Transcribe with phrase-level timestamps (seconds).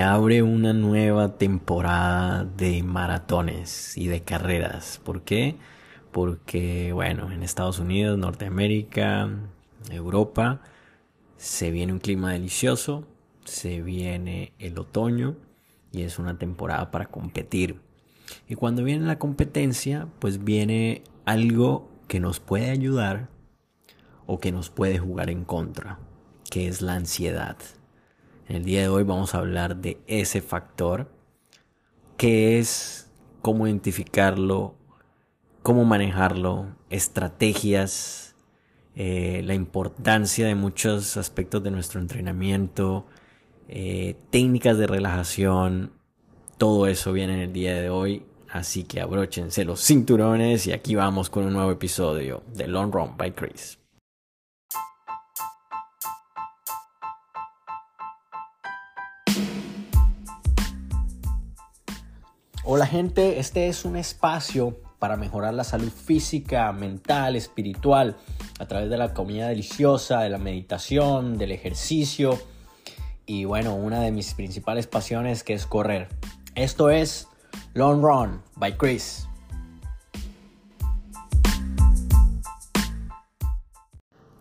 [0.00, 5.00] abre una nueva temporada de maratones y de carreras.
[5.04, 5.56] ¿Por qué?
[6.12, 9.30] Porque, bueno, en Estados Unidos, Norteamérica,
[9.90, 10.60] Europa,
[11.36, 13.04] se viene un clima delicioso,
[13.44, 15.36] se viene el otoño
[15.92, 17.80] y es una temporada para competir.
[18.48, 23.28] Y cuando viene la competencia, pues viene algo que nos puede ayudar
[24.26, 25.98] o que nos puede jugar en contra,
[26.50, 27.56] que es la ansiedad.
[28.48, 31.10] El día de hoy vamos a hablar de ese factor,
[32.16, 33.10] que es
[33.42, 34.76] cómo identificarlo,
[35.64, 38.36] cómo manejarlo, estrategias,
[38.94, 43.06] eh, la importancia de muchos aspectos de nuestro entrenamiento,
[43.66, 45.90] eh, técnicas de relajación,
[46.56, 48.26] todo eso viene en el día de hoy.
[48.48, 53.16] Así que abróchense los cinturones y aquí vamos con un nuevo episodio de Long Run
[53.16, 53.80] by Chris.
[62.68, 68.16] Hola gente, este es un espacio para mejorar la salud física, mental, espiritual,
[68.58, 72.36] a través de la comida deliciosa, de la meditación, del ejercicio
[73.24, 76.08] y bueno, una de mis principales pasiones que es correr.
[76.56, 77.28] Esto es
[77.74, 79.28] Long Run by Chris.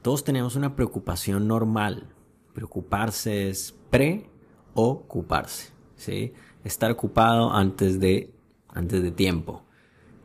[0.02, 2.08] Todos tenemos una preocupación normal.
[2.56, 6.34] Preocuparse es preocuparse, ¿sí?
[6.66, 8.32] Estar ocupado antes de,
[8.70, 9.64] antes de tiempo.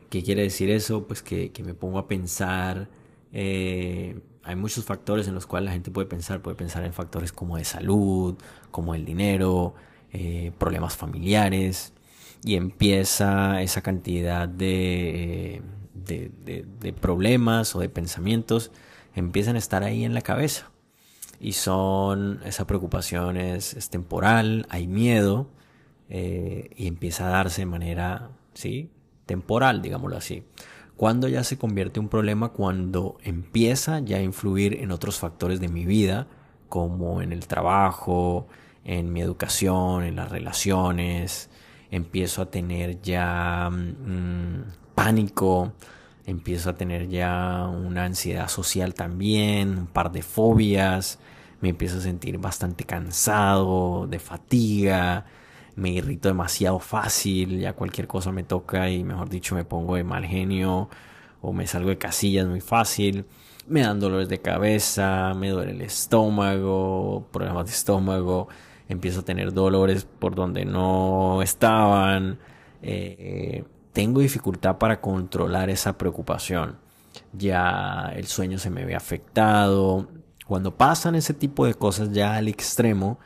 [0.09, 1.07] ¿Qué quiere decir eso?
[1.07, 2.89] Pues que, me pongo a pensar,
[3.31, 7.31] eh, hay muchos factores en los cuales la gente puede pensar, puede pensar en factores
[7.31, 8.35] como de salud,
[8.71, 9.75] como el dinero,
[10.11, 11.93] eh, problemas familiares,
[12.43, 15.61] y empieza esa cantidad de,
[15.93, 16.31] de,
[16.79, 18.71] de problemas o de pensamientos,
[19.15, 20.71] empiezan a estar ahí en la cabeza.
[21.39, 25.47] Y son, esa preocupación es, es temporal, hay miedo,
[26.13, 28.91] eh, y empieza a darse de manera ¿sí?
[29.25, 30.43] temporal, digámoslo así.
[30.97, 35.61] Cuando ya se convierte en un problema, cuando empieza ya a influir en otros factores
[35.61, 36.27] de mi vida,
[36.67, 38.47] como en el trabajo,
[38.83, 41.49] en mi educación, en las relaciones,
[41.91, 44.63] empiezo a tener ya mm,
[44.93, 45.71] pánico,
[46.25, 51.19] empiezo a tener ya una ansiedad social también, un par de fobias,
[51.61, 55.25] me empiezo a sentir bastante cansado, de fatiga,
[55.75, 60.03] me irrito demasiado fácil, ya cualquier cosa me toca y mejor dicho me pongo de
[60.03, 60.89] mal genio
[61.41, 63.25] o me salgo de casillas muy fácil,
[63.67, 68.47] me dan dolores de cabeza, me duele el estómago, problemas de estómago,
[68.89, 72.39] empiezo a tener dolores por donde no estaban,
[72.81, 76.77] eh, tengo dificultad para controlar esa preocupación,
[77.33, 80.09] ya el sueño se me ve afectado,
[80.45, 83.19] cuando pasan ese tipo de cosas ya al extremo,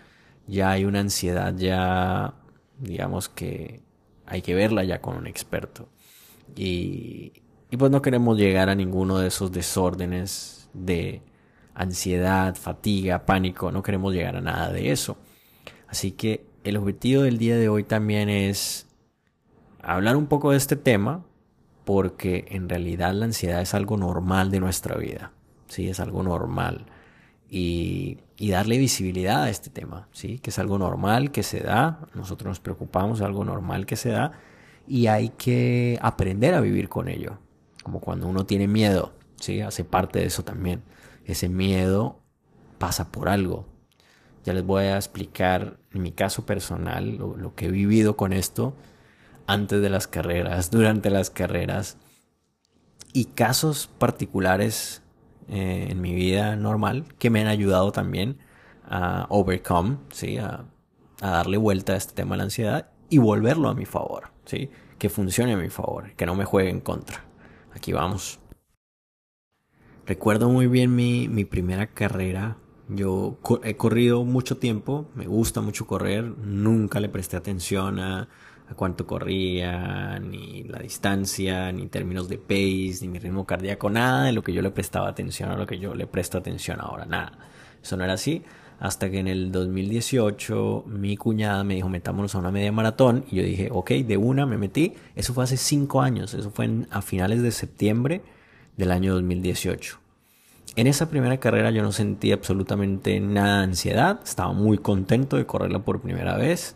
[0.47, 2.33] ya hay una ansiedad, ya
[2.77, 3.81] digamos que
[4.25, 5.89] hay que verla ya con un experto.
[6.55, 7.33] Y,
[7.71, 11.21] y pues no queremos llegar a ninguno de esos desórdenes de
[11.73, 15.17] ansiedad, fatiga, pánico, no queremos llegar a nada de eso.
[15.87, 18.87] Así que el objetivo del día de hoy también es
[19.81, 21.23] hablar un poco de este tema
[21.83, 25.31] porque en realidad la ansiedad es algo normal de nuestra vida.
[25.67, 26.85] Sí, es algo normal
[27.49, 30.39] y, darle visibilidad a este tema, ¿sí?
[30.39, 34.09] que es algo normal que se da, nosotros nos preocupamos, es algo normal que se
[34.09, 34.33] da
[34.87, 37.39] y hay que aprender a vivir con ello,
[37.83, 39.61] como cuando uno tiene miedo, ¿sí?
[39.61, 40.83] hace parte de eso también.
[41.23, 42.19] Ese miedo
[42.77, 43.65] pasa por algo.
[44.43, 48.75] Ya les voy a explicar en mi caso personal lo que he vivido con esto
[49.47, 51.97] antes de las carreras, durante las carreras
[53.13, 55.01] y casos particulares
[55.49, 58.37] eh, en mi vida normal que me han ayudado también
[58.87, 60.37] a overcome, ¿sí?
[60.37, 60.65] A,
[61.21, 64.69] a, darle vuelta a este tema de la ansiedad y volverlo a mi favor, ¿sí?
[64.97, 67.23] que funcione a mi favor, que no me juegue en contra.
[67.73, 68.39] Aquí vamos.
[70.05, 72.57] Recuerdo muy bien mi, mi primera carrera.
[72.87, 78.29] Yo he corrido mucho tiempo, me gusta mucho correr, nunca le presté atención a,
[78.69, 84.25] a cuánto corría, ni la distancia, ni términos de pace, ni mi ritmo cardíaco, nada
[84.25, 87.05] de lo que yo le prestaba atención a lo que yo le presto atención ahora,
[87.05, 87.37] nada.
[87.81, 88.43] Eso no era así.
[88.79, 93.23] Hasta que en el 2018 mi cuñada me dijo, metámonos a una media maratón.
[93.31, 94.93] Y yo dije, ok, de una me metí.
[95.15, 96.33] Eso fue hace cinco años.
[96.33, 98.21] Eso fue a finales de septiembre
[98.75, 99.99] del año 2018.
[100.75, 104.19] En esa primera carrera yo no sentí absolutamente nada de ansiedad.
[104.23, 106.75] Estaba muy contento de correrla por primera vez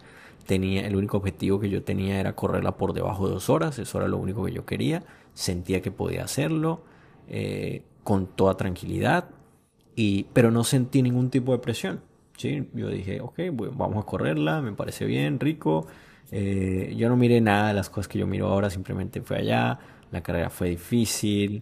[0.49, 3.99] tenía, el único objetivo que yo tenía era correrla por debajo de dos horas, eso
[3.99, 5.03] era lo único que yo quería,
[5.35, 6.81] sentía que podía hacerlo
[7.27, 9.29] eh, con toda tranquilidad,
[9.95, 12.01] y, pero no sentí ningún tipo de presión,
[12.35, 12.67] ¿sí?
[12.73, 13.41] Yo dije, ok,
[13.75, 15.85] vamos a correrla, me parece bien, rico.
[16.31, 19.77] Eh, yo no miré nada de las cosas que yo miro ahora, simplemente fue allá,
[20.09, 21.61] la carrera fue difícil,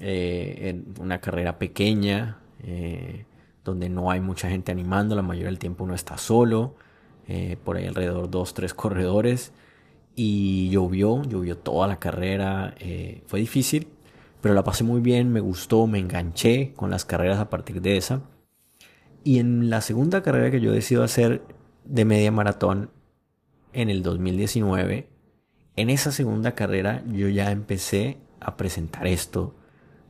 [0.00, 2.38] eh, una carrera pequeña,
[3.64, 6.74] donde no hay mucha gente animando, la mayoría del tiempo uno está solo,
[7.64, 9.52] por ahí alrededor dos, tres corredores,
[10.14, 12.74] y llovió, llovió toda la carrera,
[13.26, 13.88] fue difícil,
[14.40, 17.96] pero la pasé muy bien, me gustó, me enganché con las carreras a partir de
[17.96, 18.22] esa.
[19.24, 21.42] Y en la segunda carrera que yo decido hacer
[21.84, 22.90] de media maratón
[23.72, 25.08] en el 2019,
[25.74, 29.54] en esa segunda carrera yo ya empecé a presentar esto,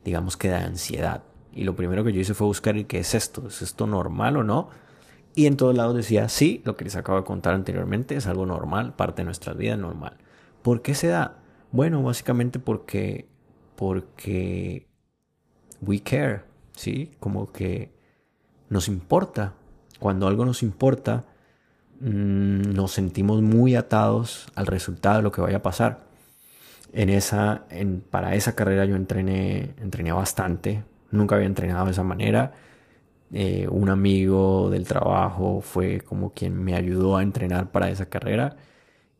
[0.05, 1.23] digamos que de ansiedad.
[1.51, 4.43] Y lo primero que yo hice fue buscar qué es esto, ¿es esto normal o
[4.43, 4.69] no?
[5.37, 8.47] Y en todos lados decía, sí, lo que les acabo de contar anteriormente es algo
[8.47, 10.17] normal, parte de nuestra vida normal.
[10.63, 11.37] ¿Por qué se da?
[11.71, 13.29] Bueno, básicamente porque,
[13.75, 14.87] porque
[15.79, 16.41] we care,
[16.71, 17.11] ¿sí?
[17.19, 17.93] Como que
[18.69, 19.53] nos importa.
[19.99, 21.25] Cuando algo nos importa,
[21.99, 26.07] mm, nos sentimos muy atados al resultado de lo que vaya a pasar.
[26.93, 30.83] En esa, en, para esa carrera yo entrené, entrené bastante.
[31.11, 32.53] Nunca había entrenado de esa manera.
[33.33, 38.55] Eh, un amigo del trabajo fue como quien me ayudó a entrenar para esa carrera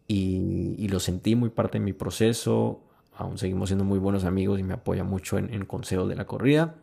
[0.07, 2.81] y, lo sentí muy parte de mi proceso.
[3.15, 6.25] Aún seguimos siendo muy buenos amigos y me apoya mucho en, en consejos de la
[6.25, 6.75] corrida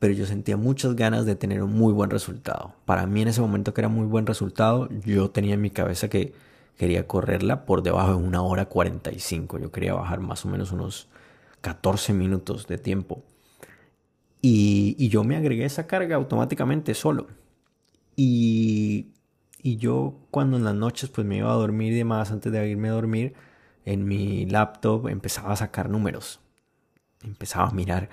[0.00, 2.72] pero yo sentía muchas ganas de tener un muy buen resultado.
[2.86, 6.08] Para mí en ese momento que era muy buen resultado, yo tenía en mi cabeza
[6.08, 6.32] que
[6.78, 9.58] quería correrla por debajo de una hora 45.
[9.58, 11.08] Yo quería bajar más o menos unos
[11.60, 13.22] 14 minutos de tiempo.
[14.42, 17.28] Y, yo me agregué esa carga automáticamente solo.
[18.16, 19.08] Y,
[19.62, 22.68] y yo cuando en las noches pues me iba a dormir y demás, antes de
[22.68, 23.34] irme a dormir,
[23.84, 26.40] en mi laptop empezaba a sacar números.
[27.22, 28.08] Empezaba a mirar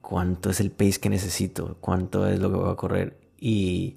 [0.00, 3.18] cuánto es el pace que necesito, cuánto es lo que voy a correr.
[3.38, 3.96] Y,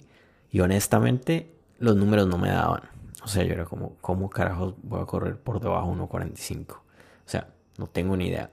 [0.51, 2.81] y honestamente, los números no me daban.
[3.24, 6.72] O sea, yo era como, ¿cómo carajos voy a correr por debajo de 1.45?
[6.72, 6.81] O
[7.25, 8.50] sea, no tengo ni idea.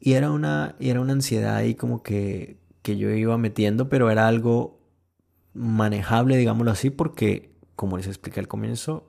[0.00, 4.10] Y era una, y era una ansiedad ahí como que, que yo iba metiendo, pero
[4.10, 4.78] era algo
[5.54, 9.08] manejable, digámoslo así, porque, como les expliqué al comienzo,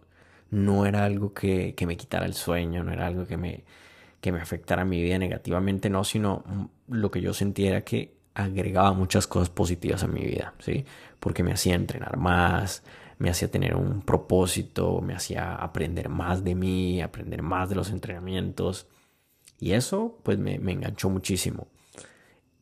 [0.49, 3.63] no era algo que, que me quitara el sueño, no era algo que me,
[4.21, 6.43] que me afectara mi vida negativamente, no, sino
[6.87, 10.85] lo que yo sentía era que agregaba muchas cosas positivas a mi vida, ¿sí?
[11.19, 12.83] Porque me hacía entrenar más,
[13.17, 17.89] me hacía tener un propósito, me hacía aprender más de mí, aprender más de los
[17.91, 18.87] entrenamientos.
[19.59, 21.67] Y eso, pues, me, enganchó muchísimo.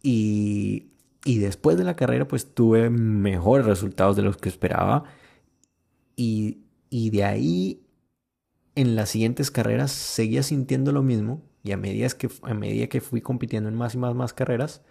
[0.01, 0.91] Y,
[1.25, 5.03] y, después de la carrera, pues, tuve mejores resultados de los que esperaba.
[6.15, 6.59] Y,
[6.89, 7.85] y de ahí,
[8.75, 13.01] en las siguientes carreras, seguía sintiendo lo mismo, y a medida que, a medida que
[13.01, 14.81] fui compitiendo en más y más, más carreras,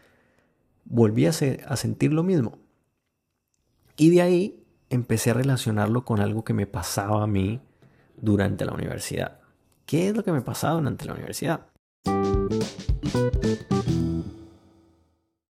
[0.85, 2.59] volví a, a sentir lo mismo.
[3.97, 7.61] Y de ahí empecé a relacionarlo con algo que me pasaba a mí
[8.17, 9.41] durante la universidad.
[9.87, 11.67] ¿Qué es lo que me pasaba durante la universidad?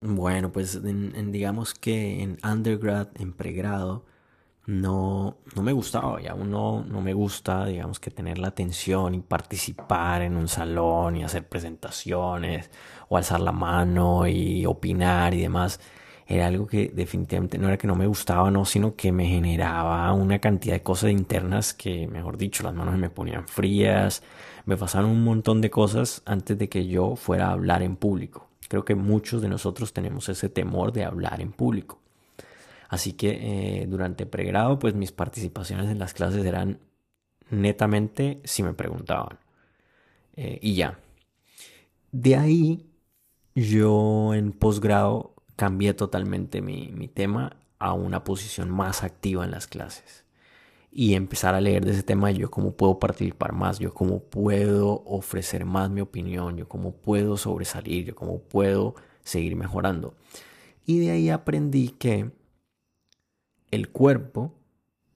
[0.02, 4.06] Bueno, pues digamos que en undergrad, en pregrado,
[4.66, 9.16] no, no me gustaba y aún no, no me gusta, digamos que tener la atención
[9.16, 12.70] y participar en un salón y hacer presentaciones
[13.10, 15.80] o alzar la mano y opinar y demás.
[16.30, 20.12] Era algo que definitivamente no era que no me gustaba, no, sino que me generaba
[20.12, 24.24] una cantidad de cosas internas que, mejor dicho, las manos me ponían frías,
[24.66, 28.50] me pasaron un montón de cosas antes de que yo fuera a hablar en público.
[28.68, 32.02] Creo que muchos de nosotros tenemos ese temor de hablar en público.
[32.90, 36.80] Así que eh, durante pregrado, pues mis participaciones en las clases eran
[37.50, 39.40] netamente si me preguntaban.
[40.36, 41.00] Eh, y ya.
[42.12, 42.90] De ahí,
[43.56, 49.68] yo en posgrado cambié totalmente mi, mi tema a una posición más activa en las
[49.68, 50.24] clases
[50.92, 55.04] y empezar a leer de ese tema yo cómo puedo participar más, yo cómo puedo
[55.06, 60.16] ofrecer más mi opinión, yo cómo puedo sobresalir, yo cómo puedo seguir mejorando.
[60.88, 62.32] Y de ahí aprendí que
[63.70, 64.56] el cuerpo,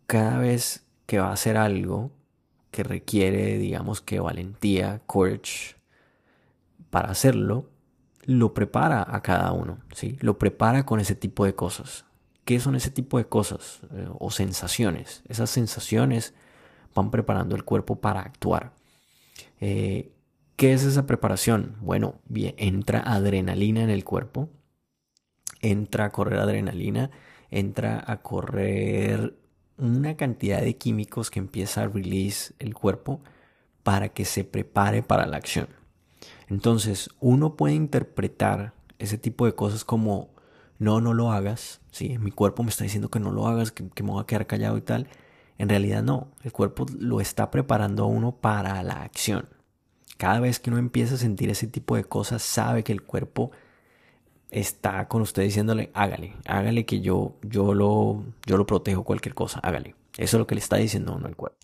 [0.06, 2.12] cada vez que va a hacer algo
[2.70, 5.78] que requiere, digamos que valentía, courage,
[6.92, 7.71] para hacerlo,
[8.38, 10.18] lo prepara a cada uno, ¿sí?
[10.22, 12.06] Lo prepara con ese tipo de cosas.
[12.46, 15.24] ¿Qué son ese tipo de cosas eh, o sensaciones?
[15.28, 16.34] Esas sensaciones
[16.96, 18.74] van preparando el cuerpo para actuar.
[19.60, 20.12] Eh,
[20.56, 21.76] ¿Qué es esa preparación?
[21.82, 24.50] Bueno, bien, entra adrenalina en el cuerpo,
[25.62, 27.12] entra a correr adrenalina
[27.52, 29.36] entra a correr
[29.78, 33.22] una cantidad de químicos que empieza a release el cuerpo
[33.84, 35.68] para que se prepare para la acción.
[36.52, 40.30] Entonces, uno puede interpretar ese tipo de cosas como
[40.80, 42.18] no, no lo hagas, ¿sí?
[42.18, 44.48] Mi cuerpo me está diciendo que no lo hagas, que, que me voy a quedar
[44.48, 45.08] callado y tal.
[45.58, 49.48] En realidad no, el cuerpo lo está preparando a uno para la acción.
[50.18, 53.52] Cada vez que uno empieza a sentir ese tipo de cosas, sabe que el cuerpo
[54.50, 59.62] está con usted diciéndole, hágale, hágale que yo, yo, lo, yo lo protejo cualquier cosa,
[59.64, 59.96] hágale.
[60.18, 61.60] Eso es lo que le está diciendo uno el cuerpo.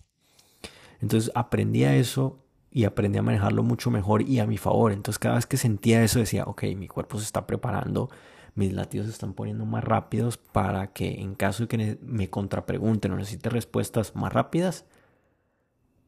[1.02, 2.38] Entonces aprendí a eso
[2.78, 4.92] y aprendí a manejarlo mucho mejor y a mi favor.
[4.92, 8.08] Entonces cada vez que sentía eso decía, ok, mi cuerpo se está preparando,
[8.54, 13.10] mis latidos se están poniendo más rápidos para que en caso de que me contrapregunten
[13.10, 14.84] o necesite respuestas más rápidas,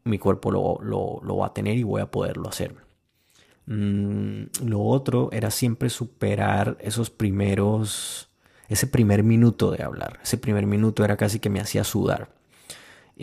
[0.04, 2.76] mi cuerpo lo, lo, va a tener y voy a poderlo hacer.
[3.66, 8.30] Mm, lo otro era siempre superar esos primeros,
[8.68, 10.20] ese primer minuto de hablar.
[10.22, 12.30] Ese primer minuto era casi que me hacía sudar.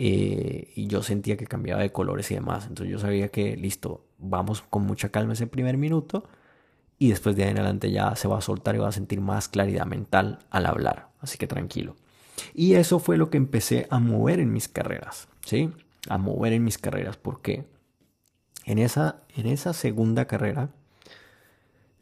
[0.00, 2.66] Eh, y yo sentía que cambiaba de colores y demás.
[2.68, 6.22] Entonces yo sabía que, listo, vamos con mucha calma ese primer minuto
[7.00, 9.20] y después de ahí en adelante ya se va a soltar y va a sentir
[9.20, 11.08] más claridad mental al hablar.
[11.18, 11.96] Así que tranquilo.
[12.54, 15.72] Y eso fue lo que empecé a mover en mis carreras, ¿sí?
[16.08, 17.66] A mover en mis carreras porque
[18.66, 20.70] en esa, en esa segunda carrera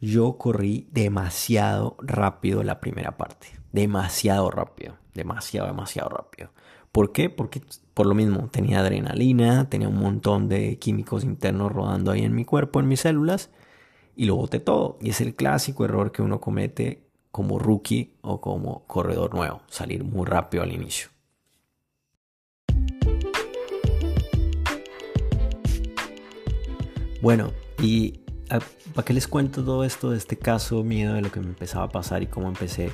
[0.03, 3.59] yo corrí demasiado rápido la primera parte.
[3.73, 4.99] Demasiado rápido.
[5.15, 6.51] Demasiado, demasiado rápido.
[6.97, 7.29] ¿Por qué?
[7.29, 7.61] Porque
[7.93, 12.47] por lo mismo tenía adrenalina, tenía un montón de químicos internos rodando ahí en mi
[12.47, 13.51] cuerpo, en mis células,
[14.17, 14.97] y lo boté todo.
[15.03, 20.05] Y es el clásico error que uno comete como rookie o como corredor nuevo, salir
[20.05, 21.11] muy rápido al inicio.
[27.21, 28.61] Bueno, y ah,
[28.95, 31.85] ¿para qué les cuento todo esto de este caso miedo de lo que me empezaba
[31.85, 32.91] a pasar y cómo empecé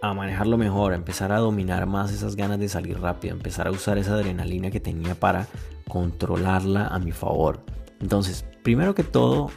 [0.00, 3.66] a manejarlo mejor, a empezar a dominar más esas ganas de salir rápido, a empezar
[3.66, 5.48] a usar esa adrenalina que tenía para
[5.88, 7.64] controlarla a mi favor.
[8.00, 9.50] Entonces, primero que todo,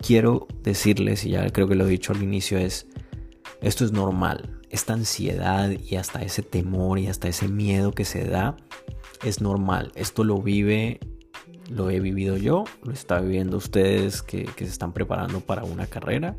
[0.00, 2.86] quiero decirles, y ya creo que lo he dicho al inicio, es,
[3.60, 4.60] esto es normal.
[4.70, 8.56] Esta ansiedad y hasta ese temor y hasta ese miedo que se da
[9.24, 9.90] es normal.
[9.94, 11.00] Esto lo vive,
[11.70, 15.86] lo he vivido yo, lo está viviendo ustedes que, que se están preparando para una
[15.86, 16.36] carrera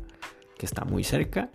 [0.56, 1.50] que está muy cerca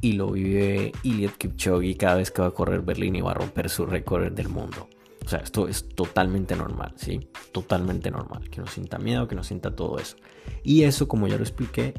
[0.00, 3.34] y lo vive Iliad Kipchoge cada vez que va a correr Berlín y va a
[3.34, 4.88] romper su récord del mundo.
[5.24, 7.28] O sea, esto es totalmente normal, ¿sí?
[7.52, 8.50] Totalmente normal.
[8.50, 10.16] Que no sienta miedo, que no sienta todo eso.
[10.64, 11.94] Y eso, como ya lo expliqué,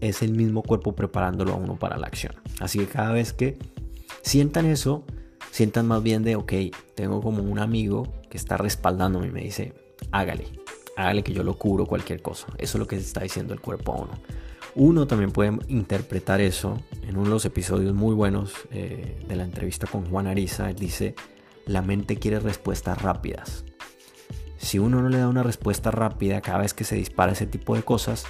[0.00, 2.34] es el mismo cuerpo preparándolo a uno para la acción.
[2.60, 3.58] Así que cada vez que
[4.22, 5.04] sientan eso,
[5.50, 6.52] sientan más bien de, ok,
[6.94, 9.72] tengo como un amigo que está respaldándome y me dice,
[10.10, 10.44] hágale,
[10.96, 12.48] hágale que yo lo cubro cualquier cosa.
[12.58, 14.12] Eso es lo que está diciendo el cuerpo a uno.
[14.76, 19.44] Uno también puede interpretar eso en uno de los episodios muy buenos eh, de la
[19.44, 20.68] entrevista con Juan Ariza.
[20.68, 21.14] Él dice,
[21.64, 23.64] la mente quiere respuestas rápidas.
[24.58, 27.74] Si uno no le da una respuesta rápida cada vez que se dispara ese tipo
[27.74, 28.26] de cosas,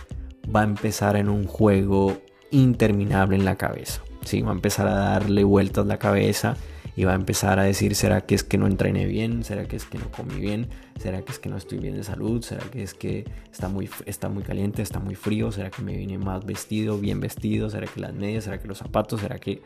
[0.54, 2.16] va a empezar en un juego
[2.52, 4.02] interminable en la cabeza.
[4.22, 4.42] ¿sí?
[4.42, 6.56] Va a empezar a darle vueltas la cabeza
[6.96, 9.44] y va a empezar a decir, ¿será que es que no entrené bien?
[9.44, 10.70] ¿Será que es que no comí bien?
[10.98, 12.42] ¿Será que es que no estoy bien de salud?
[12.42, 14.80] ¿Será que es que está muy, está muy caliente?
[14.80, 15.52] ¿Está muy frío?
[15.52, 17.68] ¿Será que me vine más vestido, bien vestido?
[17.68, 18.44] ¿Será que las medias?
[18.44, 19.20] ¿Será que los zapatos?
[19.20, 19.62] ¿Será que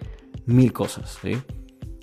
[0.46, 1.18] mil cosas?
[1.22, 1.40] ¿sí?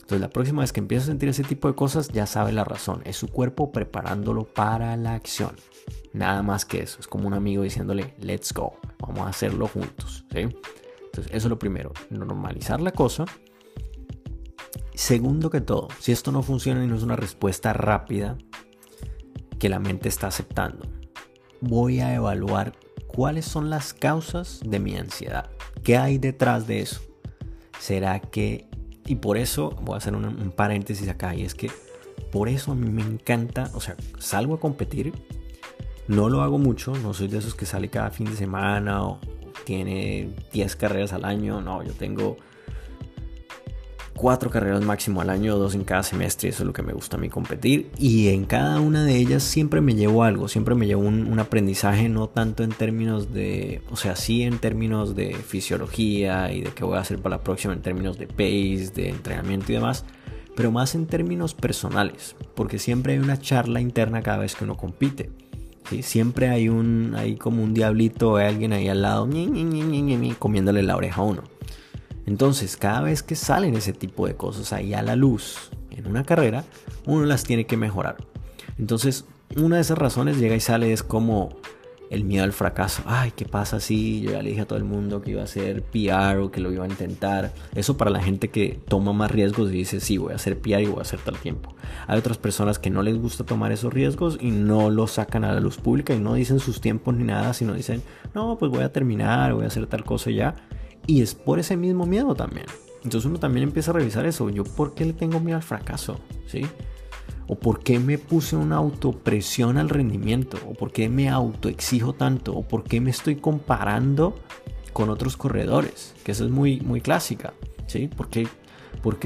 [0.07, 2.63] Entonces la próxima vez que empiece a sentir ese tipo de cosas ya sabe la
[2.63, 3.01] razón.
[3.03, 5.57] Es su cuerpo preparándolo para la acción.
[6.13, 7.01] Nada más que eso.
[7.01, 8.79] Es como un amigo diciéndole, let's go.
[9.00, 10.24] Vamos a hacerlo juntos.
[10.31, 11.91] Entonces eso es lo primero.
[12.10, 13.25] Normalizar la cosa
[14.93, 18.38] Segundo que todo, si esto no funciona y no es una respuesta rápida
[19.59, 20.88] que la mente está aceptando,
[21.62, 22.74] voy a evaluar
[23.05, 25.50] cuáles son las causas de mi ansiedad.
[25.83, 27.01] ¿Qué hay detrás de eso?
[27.79, 28.67] ¿Será que...
[29.05, 31.71] Y por eso voy a hacer un, paréntesis acá y es que
[32.31, 35.13] por eso a mí me encanta, o sea, salgo a competir,
[36.07, 39.19] no lo hago mucho, no soy de esos que sale cada fin de semana o
[39.63, 42.36] tiene 10 carreras al año, no, yo tengo
[44.17, 47.15] cuatro carreras máximo al año, dos en cada semestre, eso es lo que me gusta
[47.15, 47.89] a mí competir.
[47.97, 52.09] Y en cada una de ellas siempre me llevo algo, siempre me llevo un, aprendizaje,
[52.09, 56.83] no tanto en términos de, o sea, sí en términos de fisiología y de qué
[56.83, 60.03] voy a hacer para la próxima, en términos de pace, de entrenamiento y demás,
[60.55, 64.75] pero más en términos personales, porque siempre hay una charla interna cada vez que uno
[64.75, 65.29] compite.
[65.88, 66.01] ¿sí?
[66.01, 69.29] Siempre hay un, hay como un diablito o alguien ahí al lado,
[70.39, 71.43] comiéndole la oreja a uno.
[72.27, 76.25] Entonces, cada vez que salen ese tipo de cosas ahí a la luz en una
[76.25, 76.65] carrera,
[77.05, 78.17] uno las tiene que mejorar.
[78.77, 81.55] Entonces, una de esas razones llega y sale es como
[82.10, 83.01] el miedo al fracaso.
[83.05, 85.46] Ay, ¿qué pasa si yo ya le dije a todo el mundo que iba a
[85.46, 87.53] hacer PR o que lo iba a intentar?
[87.75, 90.81] Eso para la gente que toma más riesgos y dice, sí, voy a hacer PR
[90.81, 91.75] y voy a hacer tal tiempo.
[92.07, 95.53] Hay otras personas que no les gusta tomar esos riesgos y no lo sacan a
[95.53, 98.03] la luz pública y no dicen sus tiempos ni nada, sino dicen,
[98.34, 100.55] no, pues voy a terminar, voy a hacer tal cosa ya
[101.07, 102.67] Y es por ese mismo miedo también.
[103.03, 104.49] Entonces uno también empieza a revisar eso.
[104.49, 106.19] Yo, ¿por qué le tengo miedo al fracaso?
[106.45, 106.65] ¿Sí?
[107.47, 110.57] ¿O por qué me puse una autopresión al rendimiento?
[110.67, 112.53] ¿O por qué me autoexijo tanto?
[112.53, 114.35] ¿O por qué me estoy comparando
[114.91, 116.13] con otros corredores?
[116.25, 117.53] Que eso es muy, muy clásica.
[117.87, 118.09] ¿Sí?
[118.09, 118.49] ¿Por qué,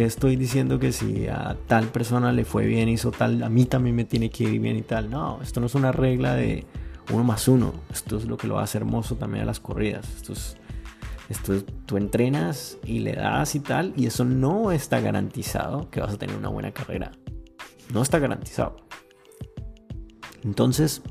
[0.06, 3.96] estoy diciendo que si a tal persona le fue bien, hizo tal, a mí también
[3.96, 5.10] me tiene que ir bien y tal?
[5.10, 6.66] No, esto no es una regla de
[7.12, 7.74] uno más uno.
[7.92, 10.08] Esto es lo que lo hace hermoso también a las corridas.
[10.16, 10.58] Esto es
[11.32, 16.14] esto tú entrenas y le das y tal, y eso no está garantizado que vas
[16.14, 17.12] a tener una buena carrera.
[17.94, 18.78] No está garantizado.
[20.44, 21.02] Entonces,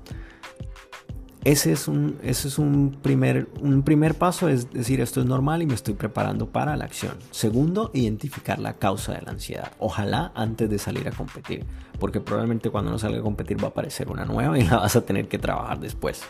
[1.45, 5.63] ese es un, ese es un, primer, un primer paso, es decir, esto es normal
[5.63, 7.15] y me estoy preparando para la acción.
[7.31, 9.73] Segundo, identificar la causa de la ansiedad.
[9.79, 11.65] Ojalá antes de salir a competir,
[11.99, 14.97] porque probablemente cuando no salga a competir va a aparecer una nueva y la vas
[14.97, 16.23] a tener que trabajar después.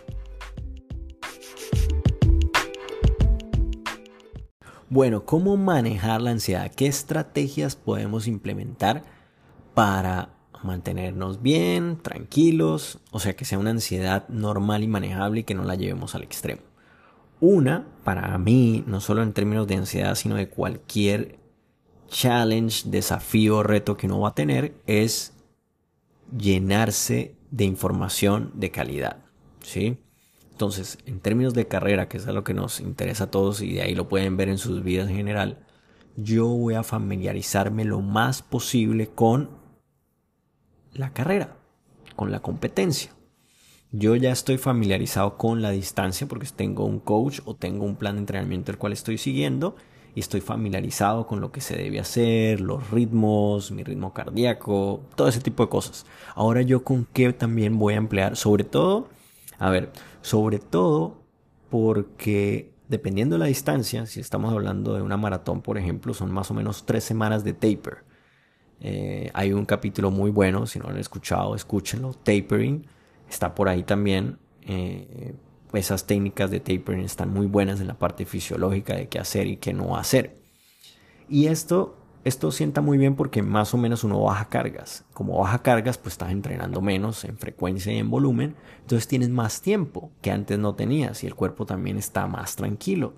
[4.92, 6.73] Bueno, ¿cómo manejar la ansiedad?
[6.75, 9.04] ¿Qué estrategias podemos implementar
[9.73, 10.30] para
[10.64, 12.99] mantenernos bien, tranquilos?
[13.12, 16.25] O sea, que sea una ansiedad normal y manejable y que no la llevemos al
[16.25, 16.62] extremo.
[17.38, 21.38] Una, para mí, no solo en términos de ansiedad, sino de cualquier
[22.09, 25.35] challenge, desafío, reto que uno va a tener, es
[26.37, 29.18] llenarse de información de calidad.
[29.62, 29.99] ¿Sí?
[30.61, 33.73] Entonces, en términos de carrera, que es a lo que nos interesa a todos y
[33.73, 35.64] de ahí lo pueden ver en sus vidas en general,
[36.17, 39.49] yo voy a familiarizarme lo más posible con
[40.93, 41.57] la carrera,
[42.14, 43.11] con la competencia.
[43.90, 48.17] Yo ya estoy familiarizado con la distancia porque tengo un coach o tengo un plan
[48.17, 49.76] de entrenamiento el cual estoy siguiendo
[50.14, 55.29] y estoy familiarizado con lo que se debe hacer, los ritmos, mi ritmo cardíaco, todo
[55.29, 56.05] ese tipo de cosas.
[56.35, 59.09] Ahora yo con qué también voy a emplear, sobre todo
[59.61, 61.23] a ver, sobre todo
[61.69, 66.50] porque dependiendo de la distancia, si estamos hablando de una maratón, por ejemplo, son más
[66.50, 67.99] o menos tres semanas de taper.
[68.81, 72.87] Eh, hay un capítulo muy bueno, si no lo han escuchado, escúchenlo, tapering,
[73.29, 74.38] está por ahí también.
[74.62, 75.35] Eh,
[75.75, 79.59] esas técnicas de tapering están muy buenas en la parte fisiológica de qué hacer y
[79.59, 80.38] qué no hacer.
[81.29, 85.04] Y esto esto sienta muy bien porque más o menos uno baja cargas.
[85.14, 88.56] Como baja cargas, pues estás entrenando menos en frecuencia y en volumen.
[88.83, 93.14] Entonces tienes más tiempo que antes no tenías y el cuerpo también está más tranquilo.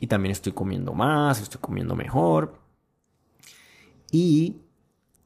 [0.00, 2.58] Y también estoy comiendo más, estoy comiendo mejor.
[4.10, 4.56] Y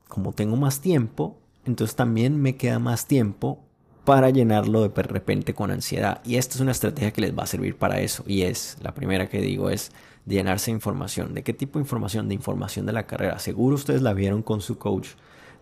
[0.09, 3.67] como tengo más tiempo, entonces también me queda más tiempo
[4.05, 6.21] para llenarlo de repente con ansiedad.
[6.25, 8.23] Y esta es una estrategia que les va a servir para eso.
[8.27, 9.91] Y es, la primera que digo es
[10.27, 11.35] llenarse de información.
[11.35, 12.29] ¿De qué tipo de información?
[12.29, 13.39] De información de la carrera.
[13.39, 15.11] Seguro ustedes la vieron con su coach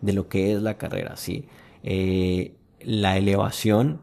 [0.01, 1.47] de lo que es la carrera, ¿sí?
[1.83, 4.01] Eh, la elevación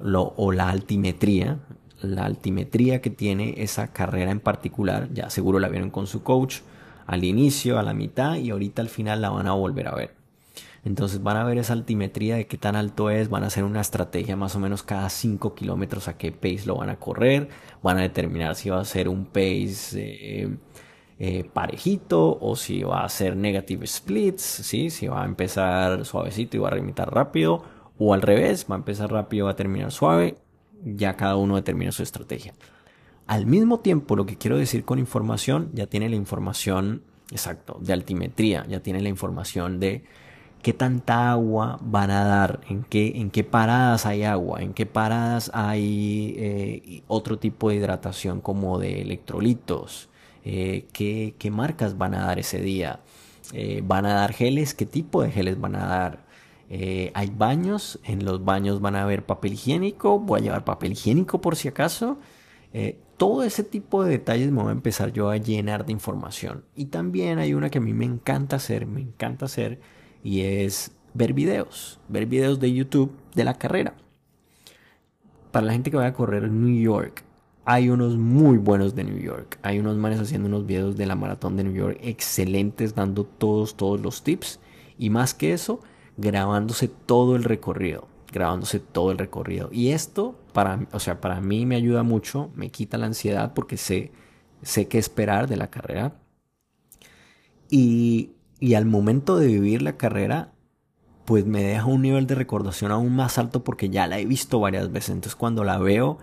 [0.00, 1.60] o la altimetría,
[2.00, 6.60] la altimetría que tiene esa carrera en particular, ya seguro la vieron con su coach
[7.06, 10.21] al inicio, a la mitad y ahorita al final la van a volver a ver.
[10.84, 13.80] Entonces van a ver esa altimetría de qué tan alto es, van a hacer una
[13.80, 17.48] estrategia más o menos cada 5 kilómetros a qué pace lo van a correr,
[17.82, 20.00] van a determinar si va a ser un pace
[20.42, 20.56] eh,
[21.18, 24.90] eh, parejito o si va a ser negative splits, ¿sí?
[24.90, 27.62] si va a empezar suavecito y va a remitar rápido
[27.96, 30.36] o al revés, va a empezar rápido y va a terminar suave,
[30.84, 32.54] ya cada uno determina su estrategia.
[33.28, 37.92] Al mismo tiempo, lo que quiero decir con información, ya tiene la información, exacto, de
[37.92, 40.02] altimetría, ya tiene la información de
[40.62, 44.86] qué tanta agua van a dar, en qué, en qué paradas hay agua, en qué
[44.86, 50.08] paradas hay eh, otro tipo de hidratación como de electrolitos,
[50.44, 53.00] eh, qué, marcas van a dar ese día,
[53.52, 56.24] eh, van a dar geles, qué tipo de geles van a dar.
[57.14, 61.40] hay baños, en los baños van a haber papel higiénico, voy a llevar papel higiénico
[61.40, 62.18] por si acaso.
[63.16, 66.64] todo ese tipo de detalles me voy a empezar yo a llenar de información.
[66.76, 69.80] Y también hay una que a mí me encanta hacer, me encanta hacer,
[70.22, 73.94] y es ver videos, ver videos de YouTube de la carrera.
[75.50, 77.24] Para la gente que vaya a correr en New York,
[77.64, 79.58] hay unos muy buenos de New York.
[79.62, 83.76] Hay unos manes haciendo unos videos de la maratón de New York excelentes, dando todos,
[83.76, 84.58] todos los tips.
[84.98, 85.80] Y más que eso,
[86.16, 88.08] grabándose todo el recorrido.
[88.32, 89.68] Grabándose todo el recorrido.
[89.72, 93.76] Y esto, para, o sea, para mí me ayuda mucho, me quita la ansiedad porque
[93.76, 94.10] sé,
[94.62, 96.16] sé qué esperar de la carrera.
[97.70, 98.32] Y
[98.62, 100.52] y al momento de vivir la carrera,
[101.24, 104.60] pues me deja un nivel de recordación aún más alto porque ya la he visto
[104.60, 105.10] varias veces.
[105.10, 106.18] Entonces cuando la veo,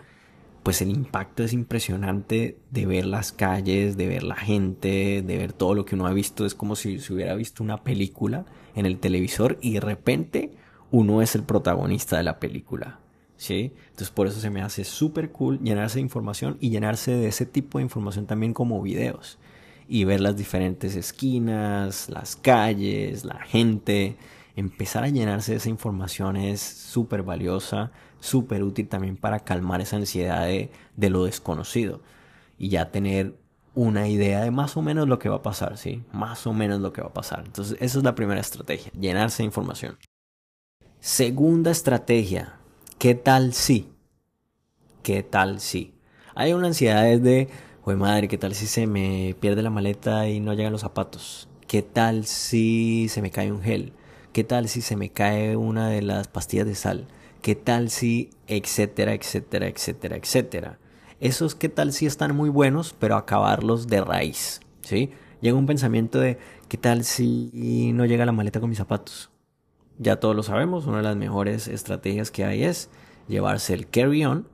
[0.64, 5.52] pues el impacto es impresionante de ver las calles, de ver la gente, de ver
[5.52, 6.46] todo lo que uno ha visto.
[6.46, 10.54] Es como si se hubiera visto una película en el televisor y de repente
[10.92, 13.02] uno es el protagonista de la película.
[13.36, 13.74] ¿sí?
[13.90, 17.46] Entonces por eso se me hace súper cool llenarse de información y llenarse de ese
[17.46, 19.40] tipo de información también como videos
[19.92, 24.18] y ver las diferentes esquinas, las calles, la gente.
[24.56, 29.96] Empezar a llenarse de esa información es súper valiosa, súper útil también para calmar esa
[29.96, 32.02] ansiedad de, de, lo desconocido
[32.60, 33.36] y ya tener
[33.74, 36.04] una idea de más o menos lo que va a pasar, ¿sí?
[36.12, 37.42] Más o menos lo que va a pasar.
[37.46, 39.98] Entonces, esa es la primera estrategia, llenarse de información.
[41.00, 42.60] Segunda estrategia,
[43.00, 43.90] ¿qué tal si?
[45.02, 45.96] ¿Qué tal si?
[46.36, 47.50] Hay una ansiedad de
[47.90, 51.50] Oye madre, ¿qué tal si se me pierde la maleta y no llegan los zapatos?
[51.66, 53.94] ¿Qué tal si se me cae un gel?
[54.32, 57.08] ¿Qué tal si se me cae una de las pastillas de sal?
[57.42, 60.78] ¿Qué tal si, etcétera, etcétera, etcétera, etcétera?
[61.20, 65.10] Esos qué tal si están muy buenos, pero acabarlos de raíz, ¿sí?
[65.42, 69.32] Llega un pensamiento de, ¿qué tal si no llega la maleta con mis zapatos?
[69.98, 72.92] Ya todos lo sabemos, una de las mejores estrategias que hay es
[73.28, 74.46] llevarse el carry-on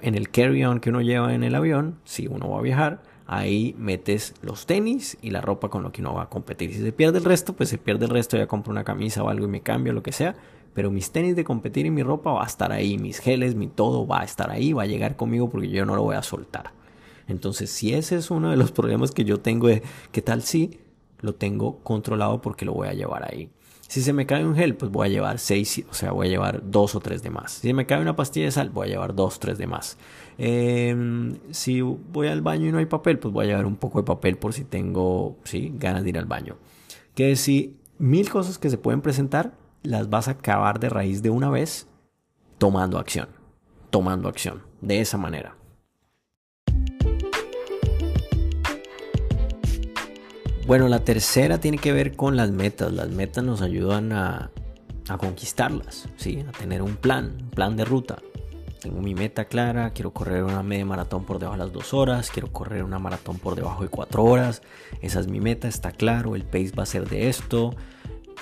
[0.00, 3.74] en el carry-on que uno lleva en el avión, si uno va a viajar, ahí
[3.78, 6.72] metes los tenis y la ropa con lo que uno va a competir.
[6.72, 9.28] Si se pierde el resto, pues se pierde el resto, ya compro una camisa o
[9.28, 10.34] algo y me cambio, lo que sea.
[10.74, 13.66] Pero mis tenis de competir y mi ropa va a estar ahí, mis geles, mi
[13.66, 16.22] todo va a estar ahí, va a llegar conmigo porque yo no lo voy a
[16.22, 16.72] soltar.
[17.26, 19.82] Entonces, si ese es uno de los problemas que yo tengo de
[20.12, 20.80] qué tal si
[21.20, 23.50] lo tengo controlado porque lo voy a llevar ahí.
[23.88, 26.30] Si se me cae un gel, pues voy a llevar seis, o sea, voy a
[26.30, 27.52] llevar dos o tres de más.
[27.52, 29.96] Si me cae una pastilla de sal, voy a llevar dos o tres de más.
[30.36, 33.98] Em, si voy al baño y no hay papel, pues voy a llevar un poco
[33.98, 35.38] de papel por si tengo,
[35.78, 36.58] ganas de ir al baño.
[37.14, 41.30] Que si mil cosas que se pueden presentar, las vas a acabar de raíz de
[41.30, 41.88] una vez
[42.58, 43.28] tomando acción.
[43.88, 44.64] Tomando acción.
[44.82, 45.56] De esa manera.
[50.68, 52.92] Bueno, la tercera tiene que ver con las metas.
[52.92, 54.50] Las metas nos ayudan a,
[55.18, 56.44] conquistarlas, ¿sí?
[56.46, 58.18] a tener un plan, un plan de ruta.
[58.78, 62.30] Tengo mi meta clara, quiero correr una media maratón por debajo de las dos horas,
[62.30, 64.60] quiero correr una maratón por debajo de cuatro horas.
[65.00, 67.74] Esa es mi meta, está claro, el pace va a ser de esto.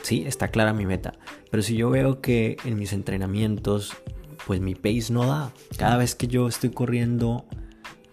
[0.02, 1.12] Sí, está clara mi meta.
[1.52, 3.94] Pero si yo veo que en mis entrenamientos,
[4.48, 5.52] pues mi pace no da.
[5.78, 7.44] Cada vez que yo estoy corriendo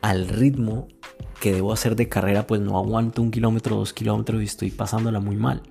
[0.02, 0.88] al ritmo
[1.44, 5.20] que debo hacer de carrera, pues no aguanto un kilómetro, dos kilómetros y estoy pasándola
[5.20, 5.62] muy mal.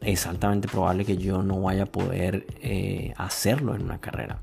[0.00, 4.42] Es altamente probable que yo no vaya a poder eh, hacerlo en una carrera.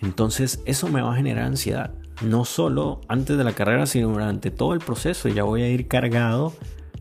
[0.00, 1.92] Entonces eso me va a generar ansiedad.
[2.24, 5.28] No solo antes de la carrera, sino durante todo el proceso.
[5.28, 6.52] Ya voy a ir cargado,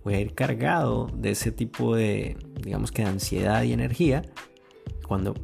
[0.04, 4.24] voy a ir cargado de ese tipo de, digamos que de ansiedad y energía.
[5.08, 5.36] Cuando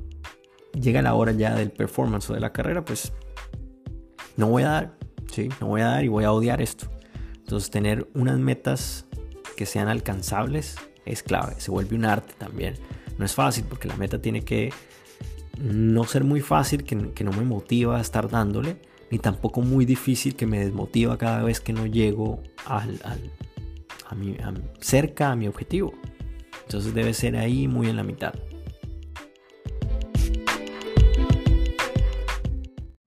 [0.73, 3.13] llega la hora ya del performance o de la carrera, pues
[4.35, 4.96] no voy a dar
[5.31, 5.49] ¿sí?
[5.59, 6.87] No voy a dar y voy a odiar esto.
[7.35, 9.05] Entonces tener unas metas
[9.55, 12.75] que sean alcanzables es clave, se vuelve un arte también.
[13.17, 14.71] No es fácil porque la meta tiene que
[15.59, 18.77] no ser muy fácil, que, que no me motiva a estar dándole,
[19.09, 23.31] ni tampoco muy difícil que me desmotiva cada vez que no llego al, al
[24.09, 24.37] a mi,
[24.79, 25.93] cerca a mi objetivo.
[26.63, 28.33] Entonces debe ser ahí muy en la mitad.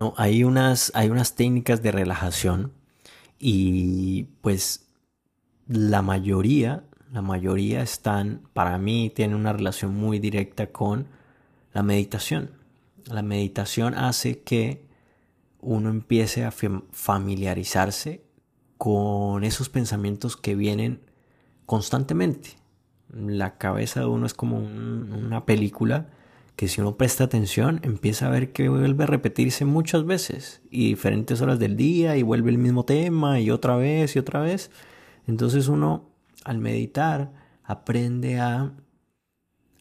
[0.00, 2.72] No, hay, unas, hay unas técnicas de relajación
[3.38, 4.86] y pues
[5.68, 11.06] la mayoría, la mayoría están, para mí, tienen una relación muy directa con
[11.74, 12.52] la meditación.
[13.04, 14.86] La meditación hace que
[15.60, 18.24] uno empiece a familiarizarse
[18.78, 21.02] con esos pensamientos que vienen
[21.66, 22.56] constantemente.
[23.12, 26.08] La cabeza de uno es como una película
[26.60, 30.88] que si uno presta atención empieza a ver que vuelve a repetirse muchas veces y
[30.88, 34.70] diferentes horas del día y vuelve el mismo tema y otra vez y otra vez.
[35.26, 36.10] Entonces uno
[36.44, 37.32] al meditar
[37.64, 38.74] aprende a,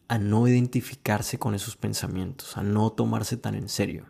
[0.08, 4.06] a no identificarse con esos pensamientos, a no tomarse tan en serio.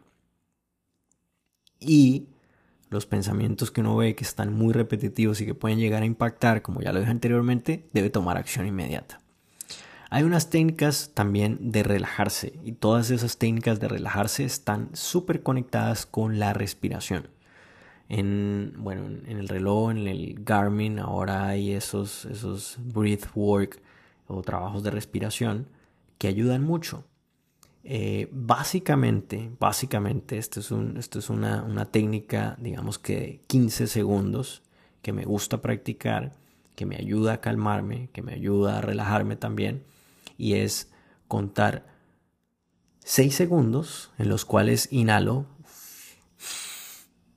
[1.81, 2.29] Y
[2.89, 6.63] los pensamientos que uno ve que están muy repetitivos y que pueden llegar a impactar,
[6.63, 9.21] como ya lo dije anteriormente, debe tomar acción inmediata.
[10.13, 16.05] Hay unas técnicas también de relajarse y todas esas técnicas de relajarse están súper conectadas
[16.05, 17.29] con la respiración.
[18.09, 23.81] En, bueno, en el reloj, en el Garmin, ahora hay esos, esos breath work
[24.27, 25.69] o trabajos de respiración
[26.19, 27.05] que ayudan mucho.
[27.85, 34.65] Eh, básicamente, básicamente, esto es, un, es una, una técnica, digamos que de 15 segundos
[35.03, 36.33] que me gusta practicar,
[36.75, 39.85] que me ayuda a calmarme, que me ayuda a relajarme también
[40.41, 40.91] y es
[41.29, 41.87] contar
[43.01, 45.47] 6 segundos en los cuales inhalo,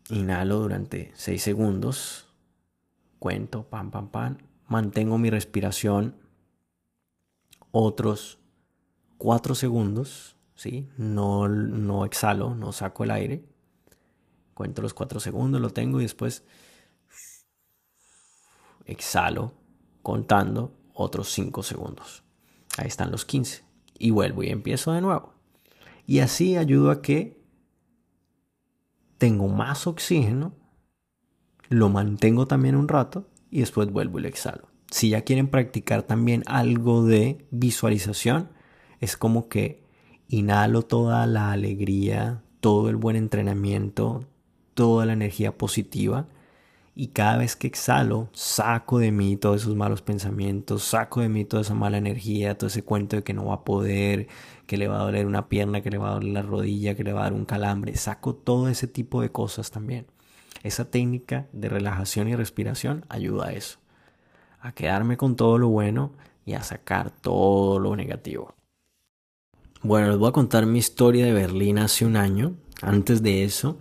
[0.09, 2.27] inhalo durante 6 segundos,
[3.19, 4.37] cuento, pam, pam, pam,
[4.67, 6.15] mantengo mi respiración
[7.71, 8.39] otros
[9.17, 10.89] 4 segundos, ¿sí?
[10.97, 13.43] No, no exhalo, no saco el aire.
[14.53, 16.43] Cuento los cuatro segundos, lo tengo y después
[18.85, 19.53] exhalo
[20.01, 22.22] contando otros cinco segundos.
[22.77, 23.63] Ahí están los 15.
[23.99, 25.33] Y vuelvo y empiezo de nuevo.
[26.05, 27.41] Y así ayudo a que
[29.17, 30.53] tengo más oxígeno,
[31.69, 34.67] lo mantengo también un rato y después vuelvo y lo exhalo.
[34.91, 38.49] Si ya quieren practicar también algo de visualización,
[38.99, 39.83] es como que
[40.27, 44.27] inhalo toda la alegría, todo el buen entrenamiento,
[44.73, 46.27] toda la energía positiva
[46.95, 51.43] y cada vez que exhalo, saco de mí todos esos malos pensamientos, saco de mí
[51.43, 54.27] toda esa mala energía, todo ese cuento de que no va a poder,
[54.67, 57.03] que le va a doler una pierna, que le va a doler la rodilla, que
[57.03, 57.95] le va a dar un calambre.
[57.95, 60.06] Saco todo ese tipo de cosas también.
[60.62, 63.79] Esa técnica de relajación y respiración ayuda a eso.
[64.62, 66.13] A quedarme con todo lo bueno
[66.45, 68.53] y a sacar todo lo negativo.
[69.82, 72.53] Bueno, les voy a contar mi historia de Berlín hace un año.
[72.82, 73.79] Antes de eso,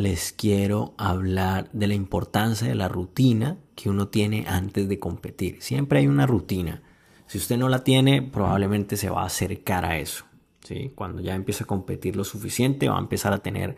[0.00, 5.62] les quiero hablar de la importancia de la rutina que uno tiene antes de competir.
[5.62, 6.82] Siempre hay una rutina.
[7.26, 10.24] Si usted no la tiene, probablemente se va a acercar a eso.
[10.64, 10.92] ¿sí?
[10.94, 13.76] Cuando ya empieza a competir lo suficiente, va a empezar a tener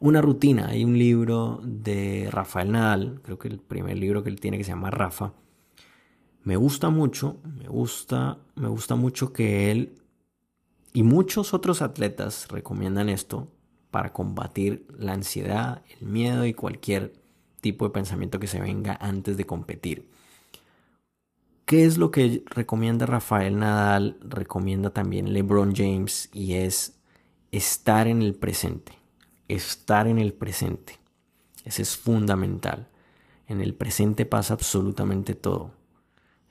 [0.00, 0.68] una rutina.
[0.68, 4.64] Hay un libro de Rafael Nadal, creo que el primer libro que él tiene que
[4.64, 5.32] se llama Rafa.
[6.42, 9.96] Me gusta mucho, me gusta, me gusta mucho que él
[10.92, 13.48] y muchos otros atletas recomiendan esto,
[13.96, 17.14] para combatir la ansiedad, el miedo y cualquier
[17.62, 20.06] tipo de pensamiento que se venga antes de competir.
[21.64, 24.18] ¿Qué es lo que recomienda Rafael Nadal?
[24.20, 26.98] Recomienda también LeBron James y es
[27.52, 28.92] estar en el presente.
[29.48, 30.98] Estar en el presente.
[31.64, 32.88] Ese es fundamental.
[33.48, 35.70] En el presente pasa absolutamente todo.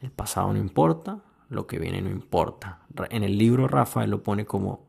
[0.02, 2.80] El pasado no importa, lo que viene no importa.
[3.12, 4.85] En el libro Rafael lo pone como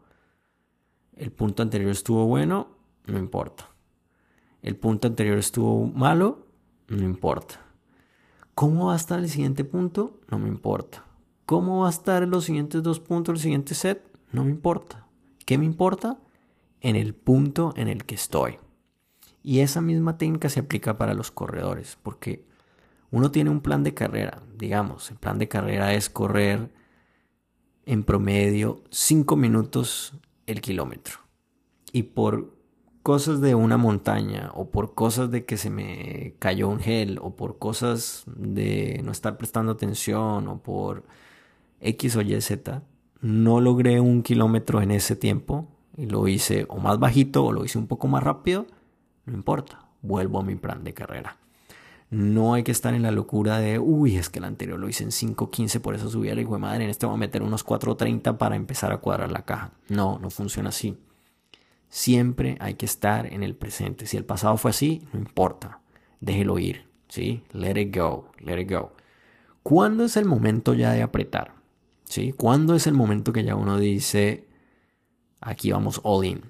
[1.17, 2.69] el punto anterior estuvo bueno,
[3.07, 3.71] no importa.
[4.63, 6.47] El punto anterior estuvo malo,
[6.89, 7.61] no importa.
[8.55, 10.21] ¿Cómo va a estar el siguiente punto?
[10.31, 11.05] No me importa.
[11.47, 14.03] ¿Cómo va a estar los siguientes dos puntos, el siguiente set?
[14.33, 15.07] No me importa.
[15.45, 16.19] ¿Qué me importa?
[16.81, 18.59] En el punto en el que estoy.
[19.43, 22.45] Y esa misma técnica se aplica para los corredores, porque
[23.11, 26.73] uno tiene un plan de carrera, digamos, el plan de carrera es correr
[27.85, 30.15] en promedio 5 minutos
[30.47, 31.19] el kilómetro.
[31.93, 32.57] Y por
[33.03, 37.37] cosas de una montaña o por cosas de que se me cayó un gel o
[37.37, 41.05] por cosas de no estar prestando atención o por
[41.81, 42.83] X o Y Z,
[43.21, 47.65] no logré un kilómetro en ese tiempo y lo hice o más bajito o lo
[47.65, 48.67] hice un poco más rápido,
[49.25, 51.39] no importa, vuelvo a mi plan de carrera.
[52.11, 55.03] No hay que estar en la locura de, uy, es que el anterior lo hice
[55.03, 57.43] en 5.15, por eso subí a la hijo de madre, en este voy a meter
[57.43, 59.73] unos 4.30 para empezar a cuadrar la caja.
[59.89, 60.97] No, no funciona así.
[61.89, 64.07] Siempre hay que estar en el presente.
[64.07, 65.81] Si el pasado fue así, no importa.
[66.21, 67.43] Déjelo ir, ¿sí?
[67.53, 68.93] Let it go, let it go.
[69.63, 71.55] ¿Cuándo es el momento ya de apretar?
[72.05, 72.33] ¿Sí?
[72.33, 74.47] ¿Cuándo es el momento que ya uno dice,
[75.41, 76.43] aquí vamos all in?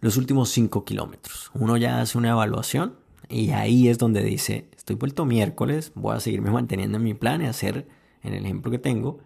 [0.00, 1.52] Los últimos 5 kilómetros.
[1.54, 2.94] Uno ya hace una evaluación
[3.28, 7.42] y ahí es donde dice, estoy vuelto miércoles, voy a seguirme manteniendo en mi plan
[7.42, 7.86] y hacer,
[8.22, 9.20] en el ejemplo que tengo,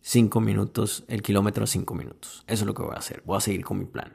[0.00, 2.44] 5 minutos, el kilómetro 5 minutos.
[2.46, 4.12] Eso es lo que voy a hacer, voy a seguir con mi plan.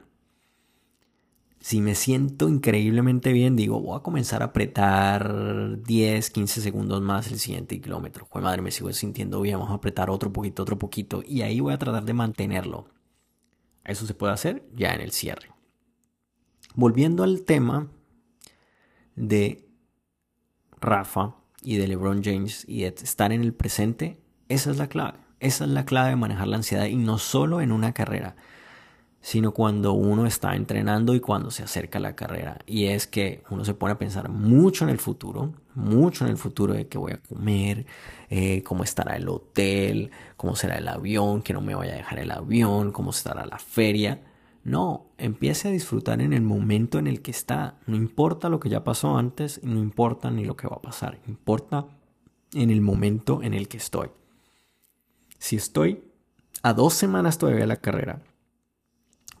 [1.60, 7.30] Si me siento increíblemente bien, digo, voy a comenzar a apretar 10, 15 segundos más
[7.32, 8.26] el siguiente kilómetro.
[8.28, 11.22] Joder, madre, me sigo sintiendo bien, vamos a apretar otro poquito, otro poquito.
[11.26, 12.88] Y ahí voy a tratar de mantenerlo.
[13.82, 15.52] Eso se puede hacer ya en el cierre.
[16.74, 17.88] Volviendo al tema
[19.16, 19.68] de
[20.80, 25.18] Rafa y de LeBron James y de estar en el presente, esa es la clave.
[25.40, 28.36] Esa es la clave de manejar la ansiedad y no solo en una carrera,
[29.20, 32.58] sino cuando uno está entrenando y cuando se acerca la carrera.
[32.66, 36.36] Y es que uno se pone a pensar mucho en el futuro, mucho en el
[36.36, 37.86] futuro de qué voy a comer,
[38.30, 42.18] eh, cómo estará el hotel, cómo será el avión, que no me vaya a dejar
[42.18, 44.22] el avión, cómo estará la feria.
[44.64, 47.78] No, empiece a disfrutar en el momento en el que está.
[47.86, 51.20] No importa lo que ya pasó antes, no importa ni lo que va a pasar,
[51.28, 51.86] importa
[52.54, 54.08] en el momento en el que estoy.
[55.38, 56.02] Si estoy
[56.62, 58.22] a dos semanas todavía de la carrera,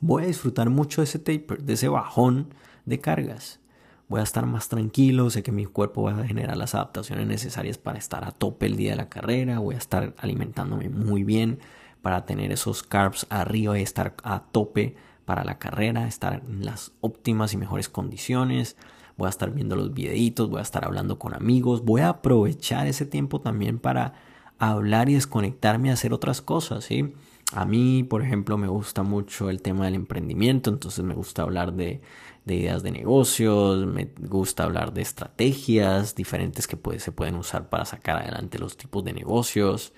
[0.00, 2.52] voy a disfrutar mucho de ese taper, de ese bajón
[2.84, 3.60] de cargas.
[4.08, 7.78] Voy a estar más tranquilo, sé que mi cuerpo va a generar las adaptaciones necesarias
[7.78, 11.60] para estar a tope el día de la carrera, voy a estar alimentándome muy bien
[12.02, 16.92] para tener esos carbs arriba y estar a tope para la carrera, estar en las
[17.00, 18.76] óptimas y mejores condiciones.
[19.16, 22.86] Voy a estar viendo los videitos, voy a estar hablando con amigos, voy a aprovechar
[22.86, 24.14] ese tiempo también para
[24.58, 27.14] hablar y desconectarme y hacer otras cosas, ¿sí?
[27.52, 31.74] A mí, por ejemplo, me gusta mucho el tema del emprendimiento, entonces me gusta hablar
[31.74, 32.00] de,
[32.46, 38.16] ideas de negocios, me gusta hablar de estrategias diferentes que se pueden usar para sacar
[38.16, 39.92] adelante los tipos de negocios.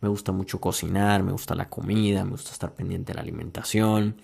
[0.00, 4.16] Me gusta mucho cocinar, me gusta la comida, me gusta estar pendiente de la alimentación,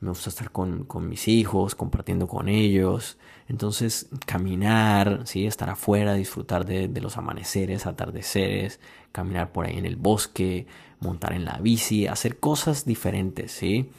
[0.00, 3.18] me gusta estar con, mis hijos, compartiendo con ellos.
[3.48, 5.46] Entonces, caminar, ¿sí?
[5.46, 8.80] estar afuera, disfrutar de, de los amaneceres, atardeceres,
[9.12, 10.66] caminar por ahí en el bosque,
[11.00, 13.90] montar en la bici, hacer cosas diferentes, ¿sí?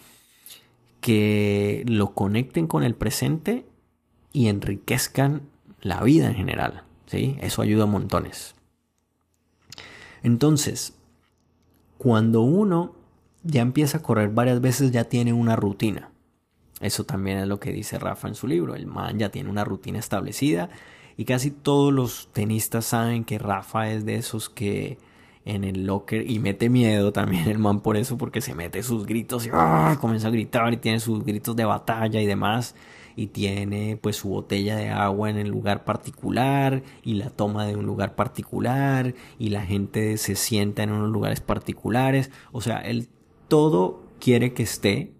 [1.01, 3.65] Que lo conecten con el presente
[4.33, 5.41] y enriquezcan
[5.81, 7.37] la vida en general, ¿sí?
[7.41, 8.55] Eso ayuda a montones.
[10.23, 10.93] Entonces,
[11.97, 12.95] cuando uno
[13.43, 16.11] ya empieza a correr varias veces, ya tiene una rutina.
[16.79, 18.75] Eso también es lo que dice Rafa en su libro.
[18.75, 20.69] El man ya tiene una rutina establecida
[21.15, 24.97] y casi todos los tenistas saben que Rafa es de esos que
[25.45, 29.05] en el locker y mete miedo también el man por eso porque se mete sus
[29.05, 29.97] gritos y ¡ah!
[29.99, 32.75] comienza a gritar y tiene sus gritos de batalla y demás
[33.15, 37.75] y tiene pues su botella de agua en el lugar particular y la toma de
[37.75, 43.09] un lugar particular y la gente se sienta en unos lugares particulares o sea él
[43.51, 45.13] todo quiere que esté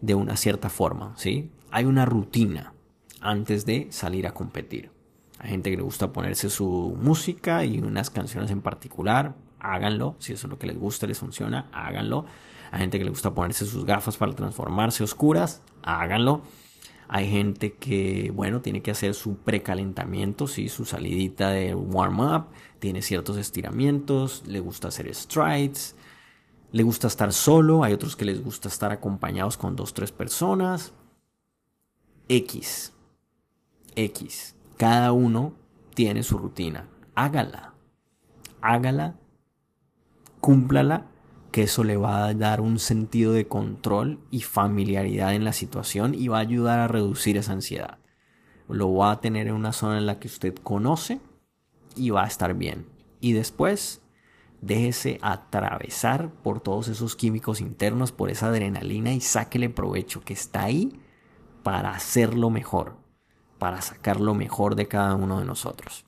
[0.00, 1.50] de una cierta forma ¿sí?
[1.70, 2.74] hay una rutina
[3.20, 4.90] antes de salir a competir
[5.38, 10.16] hay gente que le gusta ponerse su música y unas canciones en particular háganlo.
[10.18, 12.24] Si eso es lo que les gusta, les funciona, háganlo.
[12.72, 16.42] Hay gente que le gusta ponerse sus gafas para transformarse oscuras, háganlo.
[17.08, 20.68] Hay gente que, bueno, tiene que hacer su precalentamiento, ¿sí?
[20.68, 22.46] su salidita de warm-up,
[22.78, 25.96] tiene ciertos estiramientos, le gusta hacer strides,
[26.72, 30.92] le gusta estar solo, hay otros que les gusta estar acompañados con dos, tres personas.
[32.28, 32.92] X.
[33.96, 34.54] X.
[34.76, 35.54] Cada uno
[35.94, 36.86] tiene su rutina.
[37.14, 37.74] Hágala.
[38.60, 39.16] Hágala
[40.40, 41.06] cúmplala,
[41.52, 46.14] que eso le va a dar un sentido de control y familiaridad en la situación
[46.14, 47.98] y va a ayudar a reducir esa ansiedad.
[48.68, 51.20] Lo va a tener en una zona en la que usted conoce
[51.96, 52.86] y va a estar bien.
[53.20, 53.99] Y después,
[54.60, 60.64] déjese atravesar por todos esos químicos internos, por esa adrenalina y sáquele provecho que está
[60.64, 61.00] ahí
[61.62, 62.96] para hacerlo mejor,
[63.58, 66.04] para sacar lo mejor de cada uno de nosotros.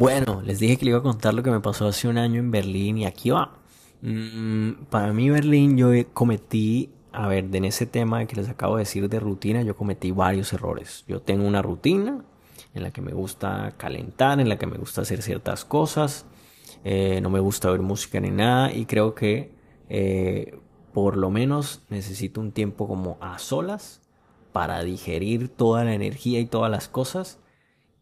[0.00, 2.40] Bueno, les dije que le iba a contar lo que me pasó hace un año
[2.40, 3.58] en Berlín y aquí va.
[4.00, 8.82] Mm, para mí Berlín yo cometí, a ver, en ese tema que les acabo de
[8.82, 11.04] decir de rutina, yo cometí varios errores.
[11.08, 12.24] Yo tengo una rutina
[12.74, 16.26] en la que me gusta calentar, en la que me gusta hacer ciertas cosas,
[16.84, 19.52] eh, no me gusta oír música ni nada y creo que
[19.88, 20.58] eh,
[20.92, 24.00] por lo menos necesito un tiempo como a solas
[24.52, 27.38] para digerir toda la energía y todas las cosas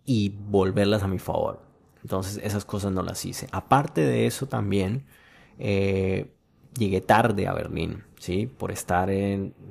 [0.04, 1.60] y volverlas a mi favor.
[2.02, 3.48] Entonces esas cosas no las hice.
[3.52, 5.06] Aparte de eso también
[5.58, 6.34] eh,
[6.78, 8.46] llegué tarde a Berlín, ¿sí?
[8.46, 9.10] Por estar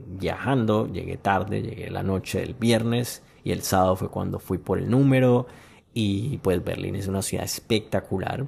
[0.07, 4.77] viajando, llegué tarde, llegué la noche del viernes y el sábado fue cuando fui por
[4.77, 5.47] el número
[5.93, 8.45] y pues Berlín es una ciudad espectacular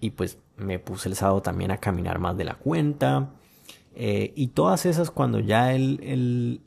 [0.00, 3.30] y pues me puse el sábado también a caminar más de la cuenta
[3.94, 6.60] eh, y todas esas cuando ya el,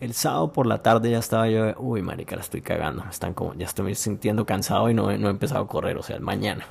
[0.00, 3.04] el sábado por la tarde ya estaba yo, uy, marica, la estoy cagando.
[3.08, 6.18] Están como, ya estoy sintiendo cansado y no, no he empezado a correr, o sea,
[6.20, 6.66] mañana.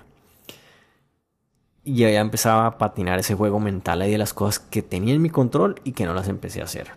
[1.89, 5.23] Y ya empezaba a patinar ese juego mental ahí de las cosas que tenía en
[5.23, 6.91] mi control y que no las empecé a hacer.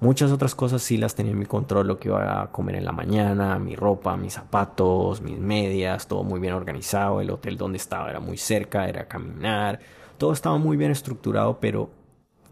[0.00, 2.84] Muchas otras cosas sí las tenía en mi control, lo que iba a comer en
[2.84, 7.76] la mañana, mi ropa, mis zapatos, mis medias, todo muy bien organizado, el hotel donde
[7.76, 9.78] estaba era muy cerca, era caminar,
[10.16, 11.88] todo estaba muy bien estructurado, pero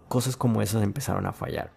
[0.07, 1.73] cosas como esas empezaron a fallar.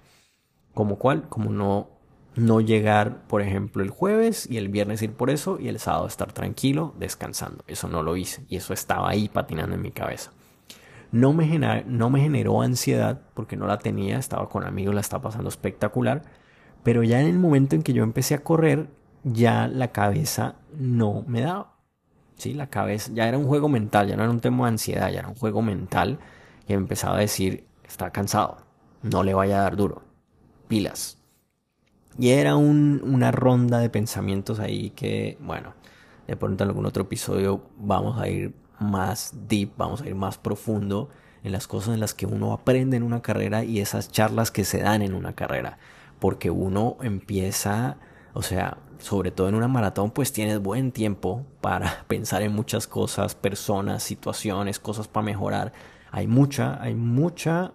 [0.76, 1.90] Como cuál, como no,
[2.36, 6.08] no llegar, por ejemplo, el jueves y el viernes ir por eso y el sábado
[6.08, 7.64] estar tranquilo, descansando.
[7.68, 10.32] Eso no lo hice y eso estaba ahí patinando en mi cabeza.
[11.12, 15.24] No me, no me generó ansiedad porque no la tenía, estaba con amigos, la estaba
[15.24, 16.22] pasando espectacular,
[16.84, 18.90] pero ya en el momento en que yo empecé a correr,
[19.24, 21.76] ya la cabeza no me daba.
[22.36, 25.12] Sí, la cabeza ya era un juego mental, ya no era un tema de ansiedad,
[25.12, 26.20] ya era un juego mental
[26.68, 28.60] que empezaba a decir, está cansado,
[29.02, 30.04] no le vaya a dar duro
[30.70, 31.19] pilas.
[32.20, 35.74] Y era una ronda de pensamientos ahí que, bueno,
[36.28, 40.38] de pronto en algún otro episodio vamos a ir más deep, vamos a ir más
[40.38, 41.08] profundo
[41.44, 44.66] en las cosas en las que uno aprende en una carrera y esas charlas que
[44.66, 45.78] se dan en una carrera.
[46.20, 47.96] Porque uno empieza,
[48.34, 52.86] o sea, sobre todo en una maratón, pues tienes buen tiempo para pensar en muchas
[52.86, 55.72] cosas, personas, situaciones, cosas para mejorar.
[56.12, 57.72] Hay mucha, hay mucha,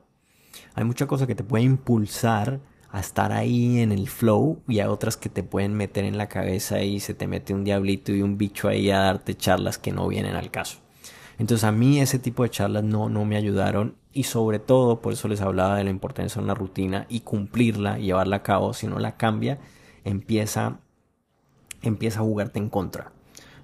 [0.74, 2.61] hay mucha cosa que te puede impulsar
[2.95, 6.28] a estar ahí en el flow y hay otras que te pueden meter en la
[6.28, 9.90] cabeza y se te mete un diablito y un bicho ahí a darte charlas que
[9.90, 10.78] no vienen al caso.
[11.36, 15.12] Entonces a mí ese tipo de charlas no, no me ayudaron y sobre todo por
[15.12, 18.72] eso les hablaba de la importancia de una rutina y cumplirla llevarla a cabo.
[18.74, 19.59] Si no la cambia,
[20.05, 20.78] empieza,
[21.82, 23.11] empieza a jugarte en contra.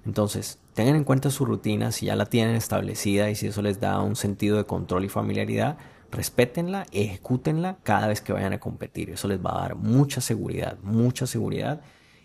[0.05, 3.79] Entonces, tengan en cuenta su rutina, si ya la tienen establecida y si eso les
[3.79, 5.77] da un sentido de control y familiaridad,
[6.11, 9.09] respétenla, ejecútenla cada vez que vayan a competir.
[9.09, 11.81] Eso les va a dar mucha seguridad, mucha seguridad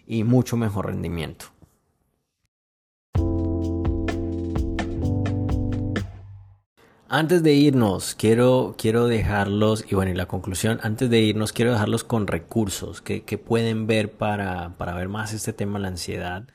[0.07, 1.47] y mucho mejor rendimiento.
[7.09, 11.71] Antes de irnos, quiero, quiero dejarlos, y bueno, y la conclusión, antes de irnos, quiero
[11.71, 16.49] dejarlos con recursos que, pueden ver para, ver más este tema, la ansiedad,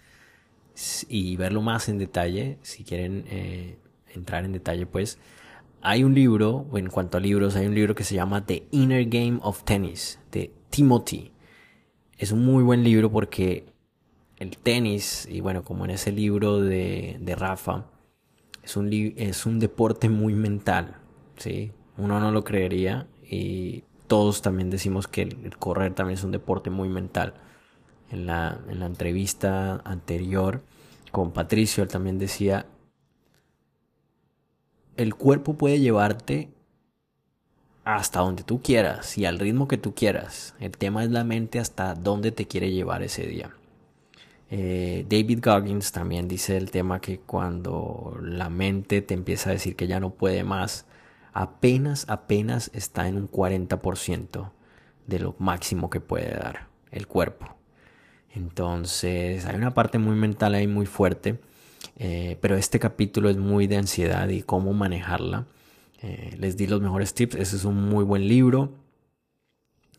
[1.07, 3.77] y verlo más en detalle, si quieren eh,
[4.13, 5.19] entrar en detalle, pues
[5.81, 9.05] hay un libro, en cuanto a libros, hay un libro que se llama The Inner
[9.05, 11.31] Game of Tennis, de Timothy.
[12.17, 13.65] Es un muy buen libro porque
[14.37, 17.85] el tenis, y bueno, como en ese libro de, de Rafa,
[18.63, 20.97] es un, es un deporte muy mental,
[21.37, 21.71] ¿sí?
[21.97, 26.69] Uno no lo creería y todos también decimos que el, correr también es un deporte
[26.69, 27.33] muy mental.
[28.11, 30.61] En la, en la entrevista anterior
[31.11, 32.65] con Patricio, él también decía,
[35.01, 36.49] el cuerpo puede llevarte
[37.83, 40.53] hasta donde tú quieras y al ritmo que tú quieras.
[40.59, 43.51] El tema es la mente hasta dónde te quiere llevar ese día.
[44.51, 49.75] Eh, David Goggins también dice el tema que cuando la mente te empieza a decir
[49.75, 50.85] que ya no puede más,
[51.33, 54.51] apenas, apenas está en un 40%
[55.07, 57.55] de lo máximo que puede dar el cuerpo.
[58.29, 61.39] Entonces hay una parte muy mental ahí muy fuerte
[61.97, 65.45] eh, pero este capítulo es muy de ansiedad y cómo manejarla.
[66.01, 67.35] Eh, les di los mejores tips.
[67.35, 68.73] Ese es un muy buen libro.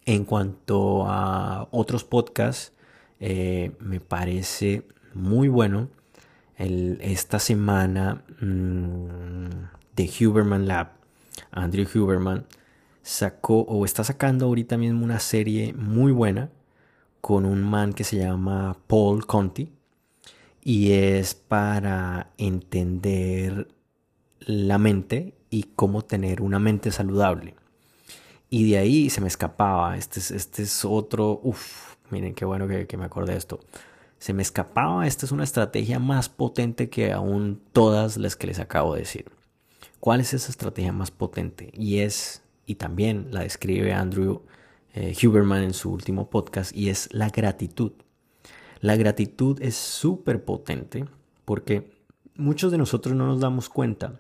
[0.04, 2.72] En cuanto a otros podcasts,
[3.20, 5.88] eh, me parece muy bueno.
[6.56, 9.48] esta semana mm,
[9.96, 10.92] de Huberman Lab,
[11.50, 12.46] Andrew Huberman,
[13.02, 16.50] sacó o está sacando ahorita mismo una serie muy buena
[17.20, 19.72] con un man que se llama Paul Conti
[20.62, 23.68] y es para entender
[24.40, 27.54] la mente y cómo tener una mente saludable.
[28.48, 32.68] Y de ahí se me escapaba, este es, este es otro, uff, miren qué bueno
[32.68, 33.60] que, me acordé de esto.
[34.18, 38.60] Se me escapaba, esta es una estrategia más potente que aún todas las que les
[38.60, 39.32] acabo de decir.
[39.98, 41.70] ¿Cuál es esa estrategia más potente?
[41.74, 44.42] Y es, y también la describe Andrew
[44.94, 47.92] eh, Huberman en su último podcast, y es la gratitud.
[48.82, 51.04] La gratitud es súper potente
[51.44, 52.02] porque
[52.34, 54.18] muchos de nosotros no nos damos cuenta,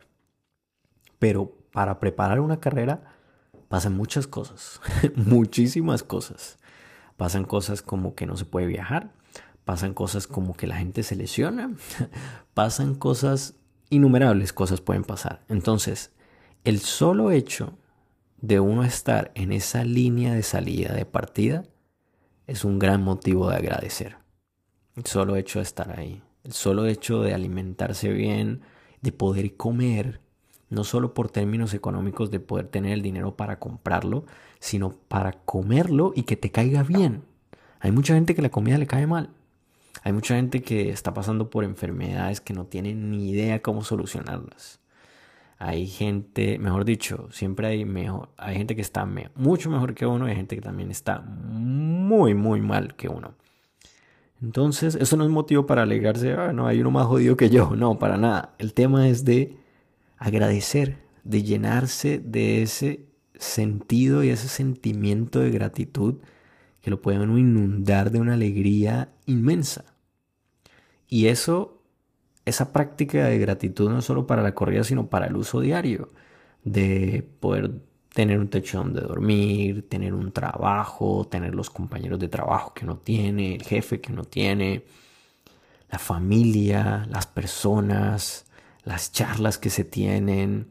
[1.18, 3.02] pero para preparar una carrera
[3.66, 4.80] pasan muchas cosas,
[5.16, 6.58] muchísimas cosas.
[7.16, 9.10] Pasan cosas como que no se puede viajar,
[9.64, 11.74] pasan cosas como que la gente se lesiona,
[12.54, 13.56] pasan cosas,
[13.90, 15.42] innumerables cosas pueden pasar.
[15.48, 16.12] Entonces,
[16.62, 17.76] el solo hecho
[18.40, 21.64] de uno estar en esa línea de salida, de partida,
[22.46, 24.21] es un gran motivo de agradecer.
[24.94, 28.60] El solo hecho de estar ahí, el solo hecho de alimentarse bien,
[29.00, 30.20] de poder comer,
[30.68, 34.26] no solo por términos económicos de poder tener el dinero para comprarlo,
[34.58, 37.24] sino para comerlo y que te caiga bien.
[37.80, 39.30] Hay mucha gente que la comida le cae mal.
[40.02, 44.80] Hay mucha gente que está pasando por enfermedades que no tienen ni idea cómo solucionarlas.
[45.58, 50.26] Hay gente, mejor dicho, siempre hay mejor, hay gente que está mucho mejor que uno
[50.26, 53.34] y hay gente que también está muy muy mal que uno.
[54.42, 57.76] Entonces, eso no es motivo para alegarse, ah, no, hay uno más jodido que yo.
[57.76, 58.54] No, para nada.
[58.58, 59.56] El tema es de
[60.18, 66.16] agradecer, de llenarse de ese sentido y ese sentimiento de gratitud
[66.80, 69.84] que lo pueden inundar de una alegría inmensa.
[71.08, 71.82] Y eso,
[72.44, 76.10] esa práctica de gratitud no solo para la corrida, sino para el uso diario,
[76.64, 77.72] de poder
[78.12, 82.96] tener un techo donde dormir, tener un trabajo, tener los compañeros de trabajo que no
[82.98, 84.84] tiene, el jefe que no tiene,
[85.90, 88.46] la familia, las personas,
[88.84, 90.66] las charlas que se tienen,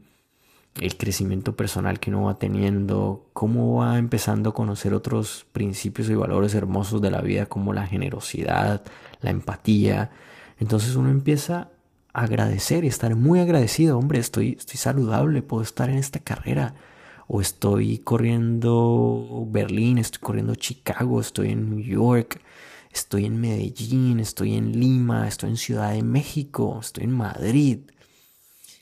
[0.80, 6.14] el crecimiento personal que uno va teniendo, cómo va empezando a conocer otros principios y
[6.14, 8.82] valores hermosos de la vida como la generosidad,
[9.20, 10.10] la empatía.
[10.58, 11.70] Entonces uno empieza
[12.12, 16.74] a agradecer y estar muy agradecido, hombre, estoy, estoy saludable, puedo estar en esta carrera
[17.34, 22.42] o estoy corriendo Berlín, estoy corriendo Chicago, estoy en New York,
[22.92, 27.78] estoy en Medellín, estoy en Lima, estoy en Ciudad de México, estoy en Madrid,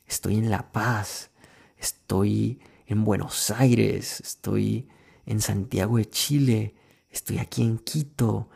[0.05, 1.30] estoy en La Paz,
[1.78, 4.88] estoy en Buenos Aires, estoy
[5.26, 6.74] en Santiago de Chile,
[7.09, 8.48] estoy aquí en Quito.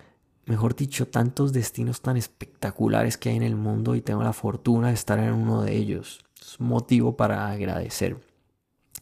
[0.47, 4.89] Mejor dicho, tantos destinos tan espectaculares que hay en el mundo y tengo la fortuna
[4.89, 6.25] de estar en uno de ellos.
[6.43, 8.34] Es motivo para agradecer.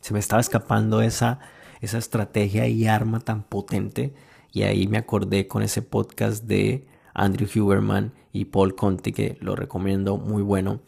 [0.03, 1.39] Se me estaba escapando esa,
[1.81, 4.13] esa estrategia y arma tan potente
[4.53, 9.57] y ahí me acordé con ese podcast de Andrew Huberman y Paul Conte que lo
[9.57, 10.81] recomiendo muy bueno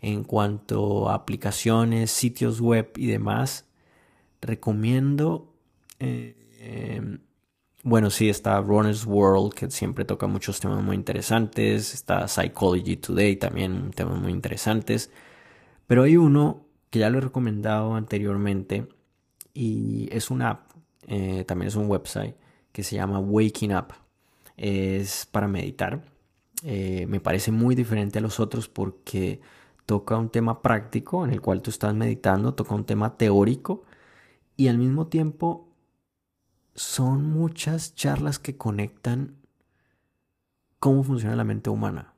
[0.00, 3.66] en cuanto a aplicaciones, sitios web y demás.
[4.40, 5.54] Recomiendo
[6.00, 7.20] em,
[7.84, 11.94] bueno, sí, está Runner's World, que siempre toca muchos temas muy interesantes.
[11.94, 15.10] Está Psychology Today, también temas muy interesantes.
[15.88, 18.86] Pero hay uno que ya lo he recomendado anteriormente
[19.54, 20.72] y es una app,
[21.06, 22.36] eh, también es un website
[22.70, 23.94] que se llama Waking Up.
[24.58, 26.04] Es para meditar.
[26.62, 29.40] Eh, me parece muy diferente a los otros porque
[29.86, 33.84] toca un tema práctico en el cual tú estás meditando, toca un tema teórico
[34.58, 35.70] y al mismo tiempo
[36.74, 39.38] son muchas charlas que conectan
[40.78, 42.12] cómo funciona la mente humana,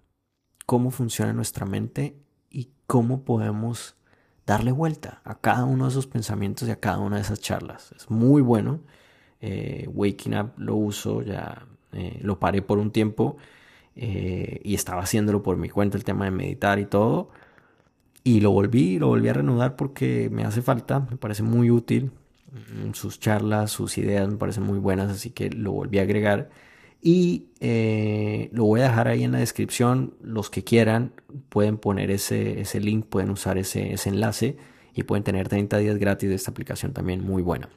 [0.67, 2.21] cómo funciona nuestra mente
[2.51, 3.95] y cómo podemos
[4.47, 7.93] darle vuelta a cada uno de esos pensamientos y a cada una de esas charlas.
[7.97, 8.81] Es muy bueno.
[9.41, 13.37] Eh, Waking Up lo uso, ya eh, lo paré por un tiempo
[13.97, 17.31] eh, y estaba haciéndolo por mi cuenta, el tema de meditar y todo.
[18.25, 22.13] Y lo volví, lo volví a reanudar porque me hace falta, me parece muy útil.
[22.53, 26.51] Mm, sus charlas, sus ideas me parecen muy buenas, así que lo volví a agregar.
[27.07, 30.15] Y eh, lo voy a dejar ahí en la descripción.
[30.23, 31.13] Los que quieran
[31.51, 34.57] pueden poner ese, ese link, pueden usar ese, ese enlace
[34.95, 37.69] y pueden tener 30 días gratis de esta aplicación también muy buena.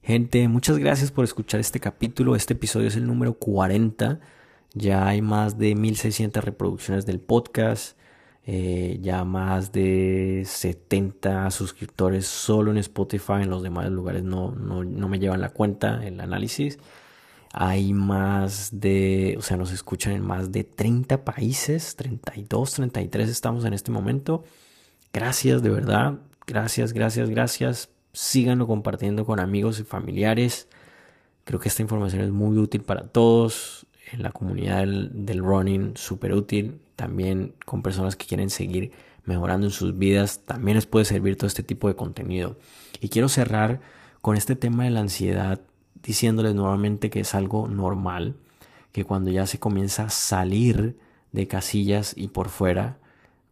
[0.00, 2.36] Gente, muchas gracias por escuchar este capítulo.
[2.36, 4.20] Este episodio es el número 40.
[4.72, 7.99] Ya hay más de 1600 reproducciones del podcast.
[8.46, 14.82] Eh, ya más de 70 suscriptores solo en Spotify, en los demás lugares no, no,
[14.82, 16.78] no, me llevan la cuenta el análisis.
[17.52, 23.64] Hay más de, o sea, nos escuchan en más de 30 países, 32, 33 estamos
[23.64, 24.44] en este momento.
[25.12, 26.20] Gracias, de verdad.
[26.46, 27.90] Gracias, gracias, gracias.
[28.12, 30.68] Síganlo compartiendo con amigos y familiares.
[31.44, 36.34] Creo que esta información es muy útil para todos en la comunidad del, running, súper
[36.34, 38.92] útil también con personas que quieren seguir
[39.24, 42.56] mejorando en sus vidas, también les puede servir todo este tipo de contenido.
[43.00, 43.80] Y quiero cerrar
[44.20, 45.60] con este tema de la ansiedad,
[46.02, 48.36] diciéndoles nuevamente que es algo normal,
[48.92, 50.98] que cuando ya se comienza a salir
[51.32, 52.98] de casillas y por fuera,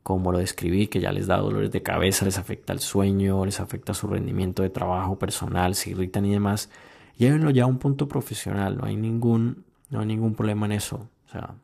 [0.02, 3.60] como lo describí, que ya les da dolores de cabeza, les afecta el sueño, les
[3.60, 6.70] afecta su rendimiento de trabajo personal, se irritan y demás,
[7.18, 11.08] llévenlo ya a un punto profesional, no hay ningún, no hay ningún problema en eso.
[11.26, 11.54] O sea,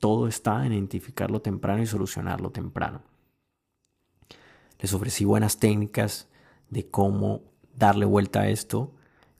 [0.00, 3.02] todo está en identificarlo temprano y solucionarlo temprano.
[4.80, 6.28] Les ofrecí buenas técnicas
[6.68, 7.42] de cómo
[7.76, 8.92] darle vuelta a esto,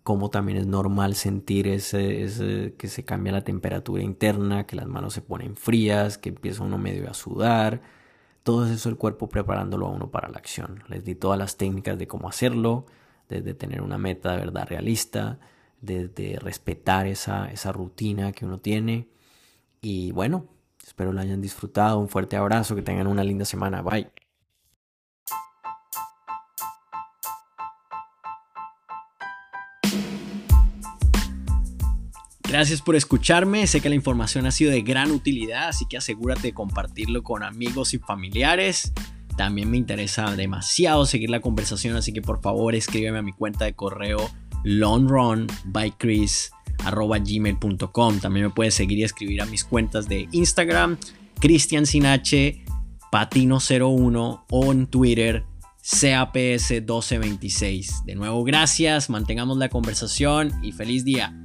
[0.03, 5.15] cómo también es normal sentir ese, que se cambia la temperatura interna, que las manos
[5.15, 7.83] se ponen frías, que empieza uno medio a sudar.
[8.43, 10.85] Todo eso el cuerpo preparándolo a uno para la acción.
[10.89, 12.87] Les di todas las técnicas de cómo hacerlo,
[13.29, 15.39] desde tener una meta de verdad realista,
[15.85, 19.09] desde respetar esa, esa rutina que uno tiene.
[19.81, 20.49] Y bueno,
[20.87, 21.99] Espero lo hayan disfrutado.
[21.99, 23.81] Un fuerte abrazo, que tengan una linda semana.
[23.81, 24.11] Bye.
[32.47, 36.43] Gracias por escucharme, sé que la información ha sido de gran utilidad, así que asegúrate
[36.43, 38.93] de compartirlo con amigos y familiares.
[39.37, 43.65] También me interesa demasiado seguir la conversación, así que por favor escríbeme a mi cuenta
[43.65, 44.31] de correo
[44.65, 46.51] longrun by Chris
[46.85, 48.19] arroba gmail.com.
[48.19, 50.99] También me puedes seguir y escribir a mis cuentas de Instagram,
[51.41, 52.65] Cristian Sinache,
[53.13, 55.45] Patino01 o en Twitter,
[55.83, 58.05] CAPS1226.
[58.05, 61.44] De nuevo, gracias, mantengamos la conversación y feliz día.